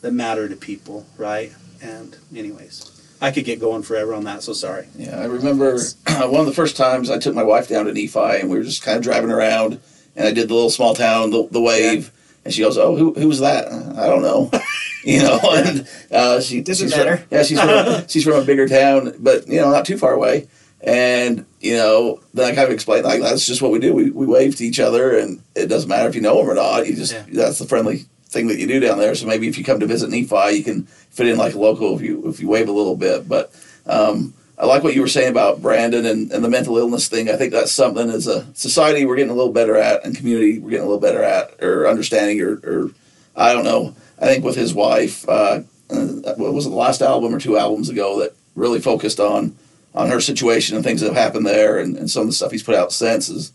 [0.00, 1.52] that matter to people right?
[1.82, 4.88] And anyways i could get going forever on that so sorry.
[4.96, 8.40] Yeah, I remember one of the first times I took my wife down to Nephi,
[8.40, 9.80] and we were just kind of driving around,
[10.16, 12.10] and I did the little small town, the, the wave,
[12.44, 13.68] and she goes, "Oh, who who was that?
[13.68, 14.50] I don't know."
[15.04, 18.44] You know, and uh, she Doesn't she's from- yeah, she's from a, she's from a
[18.44, 20.48] bigger town, but you know, not too far away.
[20.80, 23.94] And you know, then I kind of explained like that's just what we do.
[23.94, 26.54] We we wave to each other, and it doesn't matter if you know them or
[26.54, 26.86] not.
[26.88, 27.24] You just Yeah.
[27.32, 29.14] that's the friendly thing that you do down there.
[29.14, 31.94] So maybe if you come to visit Nephi, you can fit in like a local
[31.94, 33.28] if you if you wave a little bit.
[33.28, 33.52] But
[33.86, 37.30] um, I like what you were saying about Brandon and, and the mental illness thing.
[37.30, 40.58] I think that's something as a society we're getting a little better at, and community
[40.58, 42.90] we're getting a little better at, or understanding, or, or
[43.36, 43.94] I don't know.
[44.22, 47.58] I think with his wife, uh, uh, what was it, the last album or two
[47.58, 49.56] albums ago that really focused on
[49.94, 52.52] on her situation and things that have happened there, and, and some of the stuff
[52.52, 53.52] he's put out since is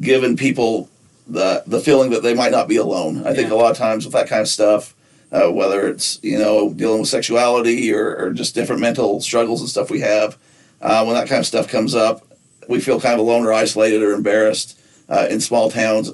[0.00, 0.90] given people
[1.26, 3.26] the the feeling that they might not be alone.
[3.26, 4.94] I think a lot of times with that kind of stuff,
[5.32, 9.70] uh, whether it's you know dealing with sexuality or, or just different mental struggles and
[9.70, 10.36] stuff we have,
[10.82, 12.26] uh, when that kind of stuff comes up,
[12.68, 14.78] we feel kind of alone or isolated or embarrassed
[15.08, 16.12] uh, in small towns.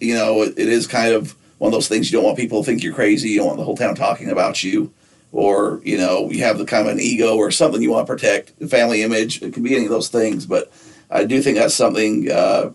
[0.00, 2.60] You know, it, it is kind of one of those things you don't want people
[2.60, 3.28] to think you're crazy.
[3.28, 4.92] You don't want the whole town talking about you.
[5.30, 8.12] Or you know you have the kind of an ego or something you want to
[8.12, 9.40] protect, the family image.
[9.40, 10.72] It could be any of those things, but
[11.08, 12.72] I do think that's something uh,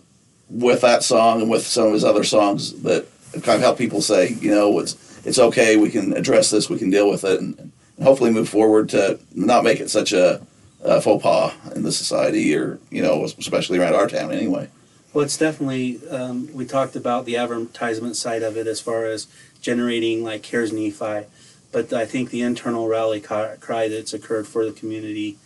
[0.50, 4.02] with that song and with some of his other songs that kind of help people
[4.02, 4.96] say, you know, it's
[5.28, 5.76] it's okay.
[5.76, 6.70] We can address this.
[6.70, 7.72] We can deal with it, and, and
[8.02, 10.42] hopefully move forward to not make it such a,
[10.82, 14.70] a faux pas in the society, or you know, especially around our town anyway.
[15.14, 19.28] Well, it's definitely, um, we talked about the advertisement side of it as far as
[19.62, 21.26] generating like Cares Nephi,
[21.72, 25.38] but I think the internal rally cry that's occurred for the community,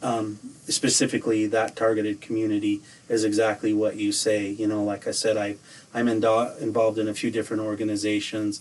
[0.00, 0.38] um,
[0.68, 4.48] specifically that targeted community, is exactly what you say.
[4.48, 5.56] You know, like I said, I,
[5.92, 8.60] I'm indo- involved in a few different organizations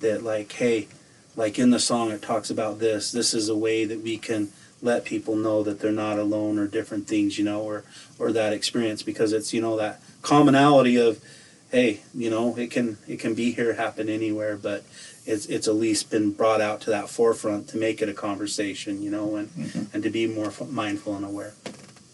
[0.00, 0.88] that, like, hey,
[1.36, 3.12] like in the song, it talks about this.
[3.12, 4.50] This is a way that we can
[4.82, 7.84] let people know that they're not alone or different things, you know, or
[8.18, 11.22] or that experience because it's you know that commonality of
[11.70, 14.84] hey you know it can it can be here happen anywhere but
[15.24, 19.00] it's it's at least been brought out to that forefront to make it a conversation
[19.02, 19.50] you know and
[19.92, 21.54] and to be more f- mindful and aware.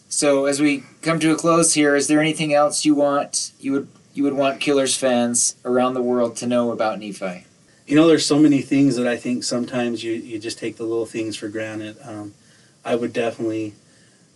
[0.08, 3.72] So as we come to a close here, is there anything else you want you
[3.72, 7.46] would you would want Killers fans around the world to know about Nephi?
[7.86, 10.82] you know there's so many things that i think sometimes you you just take the
[10.82, 11.96] little things for granted.
[12.02, 12.34] Um,
[12.86, 13.74] i would definitely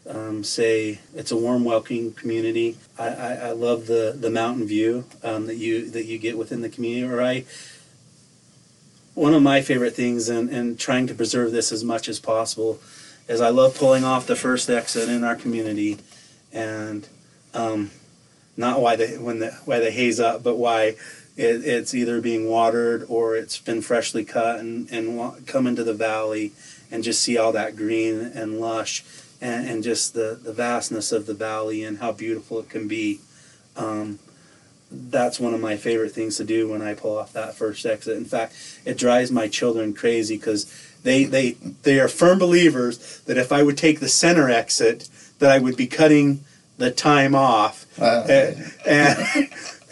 [0.09, 2.77] um, say it's a warm welcoming community.
[2.99, 6.63] I, I, I love the the mountain view um, that you that you get within
[6.63, 7.45] the community or i
[9.15, 12.81] one of my favorite things and, and trying to preserve this as much as possible
[13.29, 15.99] is i love pulling off the first exit in our community
[16.53, 17.09] and
[17.53, 17.91] um,
[18.57, 20.95] not why they when the why they haze up but why
[21.37, 25.95] it, it's either being watered or it's been freshly cut and, and come into the
[25.95, 26.53] valley
[26.91, 29.05] and just see all that green and lush
[29.41, 33.21] and, and just the, the vastness of the valley and how beautiful it can be.
[33.77, 34.19] Um,
[34.93, 38.17] that's one of my favorite things to do when I pull off that first exit.
[38.17, 40.67] In fact, it drives my children crazy because
[41.05, 41.53] they, they,
[41.85, 45.77] they are firm believers that if I would take the center exit, that I would
[45.77, 46.45] be cutting
[46.77, 47.87] the time off.
[48.01, 49.19] Uh, And, and,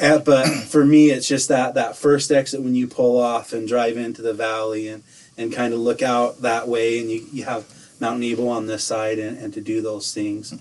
[0.00, 3.66] and- but for me, it's just that that first exit when you pull off and
[3.68, 5.02] drive into the valley and,
[5.38, 7.64] and kind of look out that way, and you, you have
[8.00, 10.52] Mount Nebo on this side, and, and to do those things,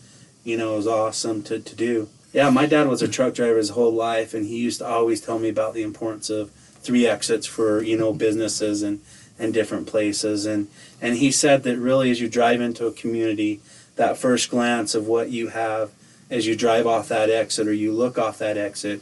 [0.43, 2.07] you know, is awesome to, to do.
[2.32, 5.19] Yeah, my dad was a truck driver his whole life, and he used to always
[5.19, 9.01] tell me about the importance of three exits for you know businesses and
[9.39, 10.67] and different places, and
[11.01, 13.59] and he said that really as you drive into a community,
[13.95, 15.91] that first glance of what you have
[16.30, 19.01] as you drive off that exit or you look off that exit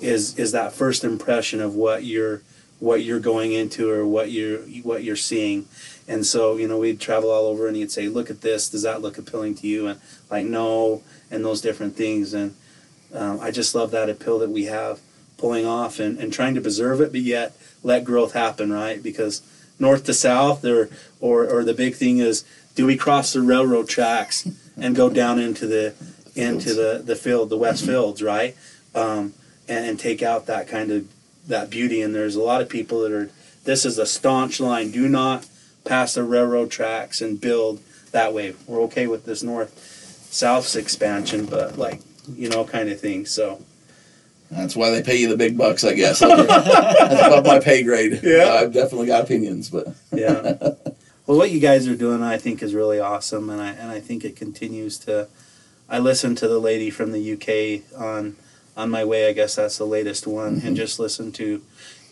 [0.00, 2.42] is is that first impression of what you're
[2.84, 5.66] what you're going into or what you're what you're seeing.
[6.06, 8.68] And so you know we'd travel all over and he'd say look at this.
[8.68, 9.88] Does that look appealing to you?
[9.88, 12.34] And like no and those different things.
[12.34, 12.54] And
[13.14, 15.00] um, i just love that appeal that we have
[15.38, 19.02] pulling off and, and trying to preserve it but yet let growth happen right?
[19.02, 19.40] Because
[19.78, 23.88] north to south or or, or the big thing is do we cross the railroad
[23.88, 25.94] tracks and go down into the
[26.34, 28.56] into the, the field the west fields right?
[28.94, 29.32] Um,
[29.66, 31.08] and, and take out that kind of
[31.46, 32.00] that beauty.
[32.02, 33.30] And there's a lot of people that are.
[33.64, 34.90] This is a staunch line.
[34.90, 35.46] Do not
[35.84, 37.80] pass the railroad tracks and build
[38.12, 38.54] that way.
[38.66, 39.78] We're okay with this north
[40.30, 43.26] south's expansion, but like you know, kind of thing.
[43.26, 43.62] So
[44.50, 46.20] That's why they pay you the big bucks, I guess.
[46.20, 48.20] That's above my pay grade.
[48.22, 48.58] Yeah.
[48.60, 50.56] I've definitely got opinions, but yeah.
[51.26, 54.00] well, what you guys are doing, I think, is really awesome, and I and I
[54.00, 55.28] think it continues to.
[55.88, 58.36] I listened to the lady from the UK on
[58.76, 59.28] on my way.
[59.28, 60.74] I guess that's the latest one, and mm-hmm.
[60.74, 61.62] just listen to.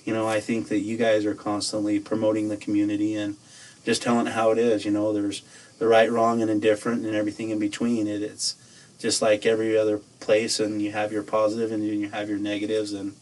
[0.05, 3.37] You know, I think that you guys are constantly promoting the community and
[3.85, 4.85] just telling it how it is.
[4.85, 5.43] You know, there's
[5.79, 8.07] the right, wrong, and indifferent, and everything in between.
[8.07, 8.57] It it's
[8.99, 12.93] just like every other place, and you have your positive and you have your negatives,
[12.93, 13.15] and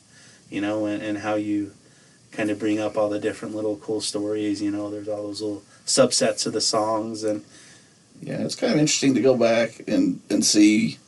[0.48, 1.72] you know, and, and how you
[2.32, 4.62] kind of bring up all the different little cool stories.
[4.62, 7.44] You know, there's all those little subsets of the songs, and
[8.20, 10.98] yeah, it's kind of interesting to go back and and see.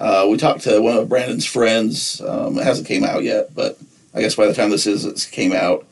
[0.00, 2.20] Uh, we talked to one of Brandon's friends.
[2.22, 3.78] Um, it hasn't came out yet, but
[4.14, 5.86] I guess by the time this is, it came out.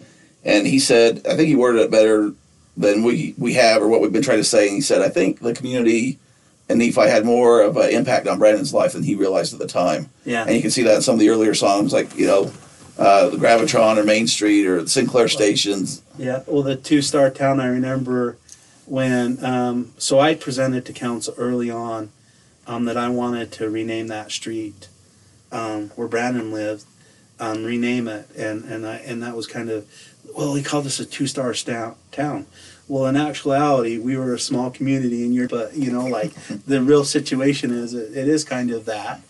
[0.45, 2.33] And he said, I think he worded it better
[2.77, 4.67] than we we have or what we've been trying to say.
[4.67, 6.19] And he said, I think the community
[6.69, 9.67] and Nephi had more of an impact on Brandon's life than he realized at the
[9.67, 10.09] time.
[10.25, 12.53] yeah, And you can see that in some of the earlier songs, like you know,
[12.99, 16.03] uh, the Gravitron or Main Street or the Sinclair stations.
[16.17, 18.39] Yeah, well, the two star town, I remember
[18.87, 22.11] when, um, so I presented to council early on
[22.69, 24.89] um, that I wanted to rename that street
[25.51, 26.85] um, where Brandon lived,
[27.41, 29.87] um, rename it, and and I and that was kind of,
[30.37, 31.55] well, he called us a two star
[32.13, 32.47] town.
[32.87, 36.33] Well, in actuality, we were a small community, in you're, but you know, like
[36.67, 39.21] the real situation is, it, it is kind of that.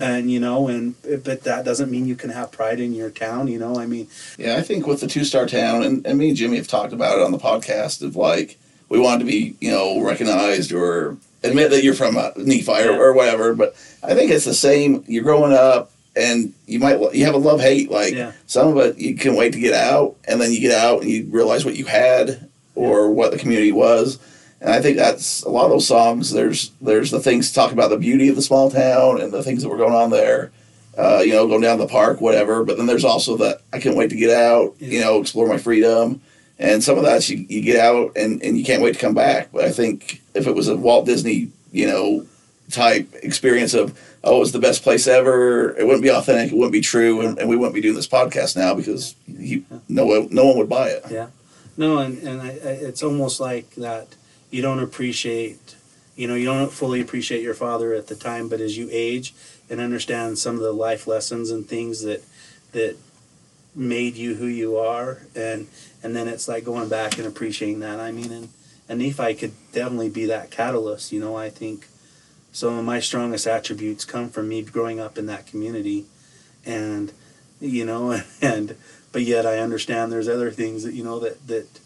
[0.00, 3.48] And you know, and but that doesn't mean you can have pride in your town.
[3.48, 6.28] You know, I mean, Yeah, I think with the two star town, and, and me
[6.28, 8.58] and Jimmy have talked about it on the podcast of like
[8.92, 12.88] we want to be you know recognized or admit that you're from uh, Nephi Yeah.
[12.96, 13.54] or, or whatever.
[13.54, 13.70] But
[14.02, 15.02] I think it's the same.
[15.08, 15.90] You're growing up.
[16.14, 18.32] And you might you have a love hate like Yeah.
[18.46, 21.10] some of it you can wait to get out and then you get out and
[21.10, 24.18] you realize what you had or what the community was
[24.60, 26.30] and I think that's a lot of those songs.
[26.30, 29.42] There's there's the things to talk about the beauty of the small town and the
[29.42, 30.52] things that were going on there.
[30.98, 32.62] Uh, you know, going down the park, whatever.
[32.62, 34.74] But then there's also that I can't wait to get out.
[34.80, 36.20] You know, explore my freedom.
[36.62, 39.14] And some of that you, you get out and, and you can't wait to come
[39.14, 39.48] back.
[39.52, 42.24] But I think if it was a Walt Disney, you know,
[42.70, 46.54] type experience of oh, it was the best place ever, it wouldn't be authentic, it
[46.54, 50.06] wouldn't be true, and, and we wouldn't be doing this podcast now because he, no
[50.06, 51.04] one no one would buy it.
[51.10, 51.28] Yeah.
[51.76, 54.14] No, and, and I, I, it's almost like that
[54.50, 55.74] you don't appreciate,
[56.14, 59.34] you know, you don't fully appreciate your father at the time, but as you age
[59.68, 62.22] and understand some of the life lessons and things that
[62.70, 62.96] that
[63.74, 65.68] made you who you are, and
[66.02, 68.00] and then it's like going back and appreciating that.
[68.00, 68.48] I mean, and
[68.88, 71.12] and Nephi could definitely be that catalyst.
[71.12, 71.86] You know, I think
[72.52, 76.06] some of my strongest attributes come from me growing up in that community,
[76.64, 77.12] and
[77.60, 78.76] you know, and
[79.12, 81.80] but yet I understand there's other things that you know that that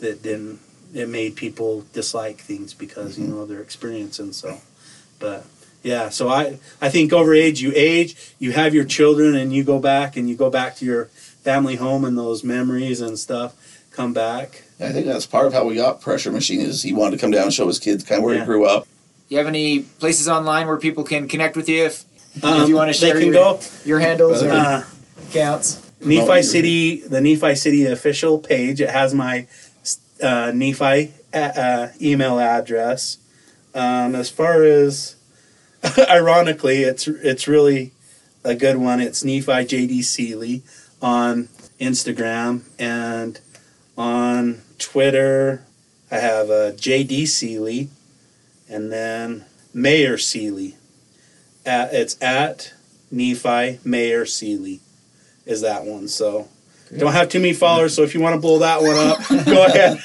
[0.00, 0.60] that didn't
[0.92, 3.34] it made people dislike things because you mm-hmm.
[3.34, 4.60] know their experience and so
[5.18, 5.44] but
[5.84, 9.62] yeah so I I think over age you age you have your children and you
[9.62, 11.04] go back and you go back to your
[11.44, 13.54] family home and those memories and stuff
[13.92, 17.12] come back I think that's part of how we got Pressure Machine is he wanted
[17.16, 18.40] to come down and show his kids kind of where Yeah.
[18.40, 18.88] he grew up.
[19.28, 22.04] You have any places online where people can connect with you if,
[22.42, 24.82] Um, if you want to they share can your, go your handles or uh,
[25.30, 25.80] accounts?
[26.00, 28.80] Nephi City, the Nephi City official page.
[28.80, 29.46] It has my
[30.20, 33.18] uh, Nephi uh, uh, email address.
[33.74, 35.14] Um, as far as,
[36.08, 37.92] ironically, it's it's really
[38.42, 39.00] a good one.
[39.00, 40.62] It's Nephi JD Seeley
[41.02, 41.48] on
[41.80, 43.40] Instagram and
[43.96, 45.64] on Twitter.
[46.10, 47.88] I have uh, JD Seeley,
[48.68, 50.76] and then Mayor Seeley.
[51.66, 52.74] At, it's at
[53.10, 54.80] Nephi Mayor Seeley
[55.46, 56.08] is that one.
[56.08, 56.48] So
[56.96, 57.94] don't have too many followers.
[57.94, 59.98] So if you want to blow that one up, go ahead.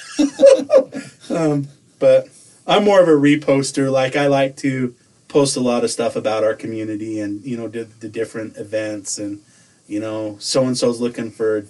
[1.30, 1.68] um,
[2.00, 2.28] but
[2.66, 3.90] I'm more of a reposter.
[3.90, 4.96] Like I like to
[5.30, 9.18] post a lot of stuff about our community and you know the, the different events
[9.18, 9.40] and
[9.88, 11.66] you know so and so's looking for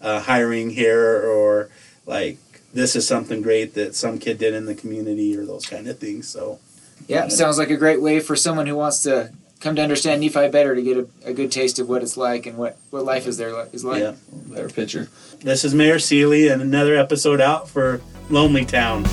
[0.00, 1.68] uh, hiring here or
[2.06, 2.38] like
[2.74, 5.98] this is something great that some kid did in the community or those kind of
[5.98, 6.26] things.
[6.26, 6.58] So
[7.06, 10.48] Yeah, sounds like a great way for someone who wants to come to understand Nephi
[10.48, 13.26] better to get a, a good taste of what it's like and what, what life
[13.26, 14.00] is there li- is like.
[14.00, 14.14] yeah,
[14.46, 15.08] Better picture.
[15.40, 18.00] this is Mayor Seeley and another episode out for
[18.30, 19.04] Lonely Town.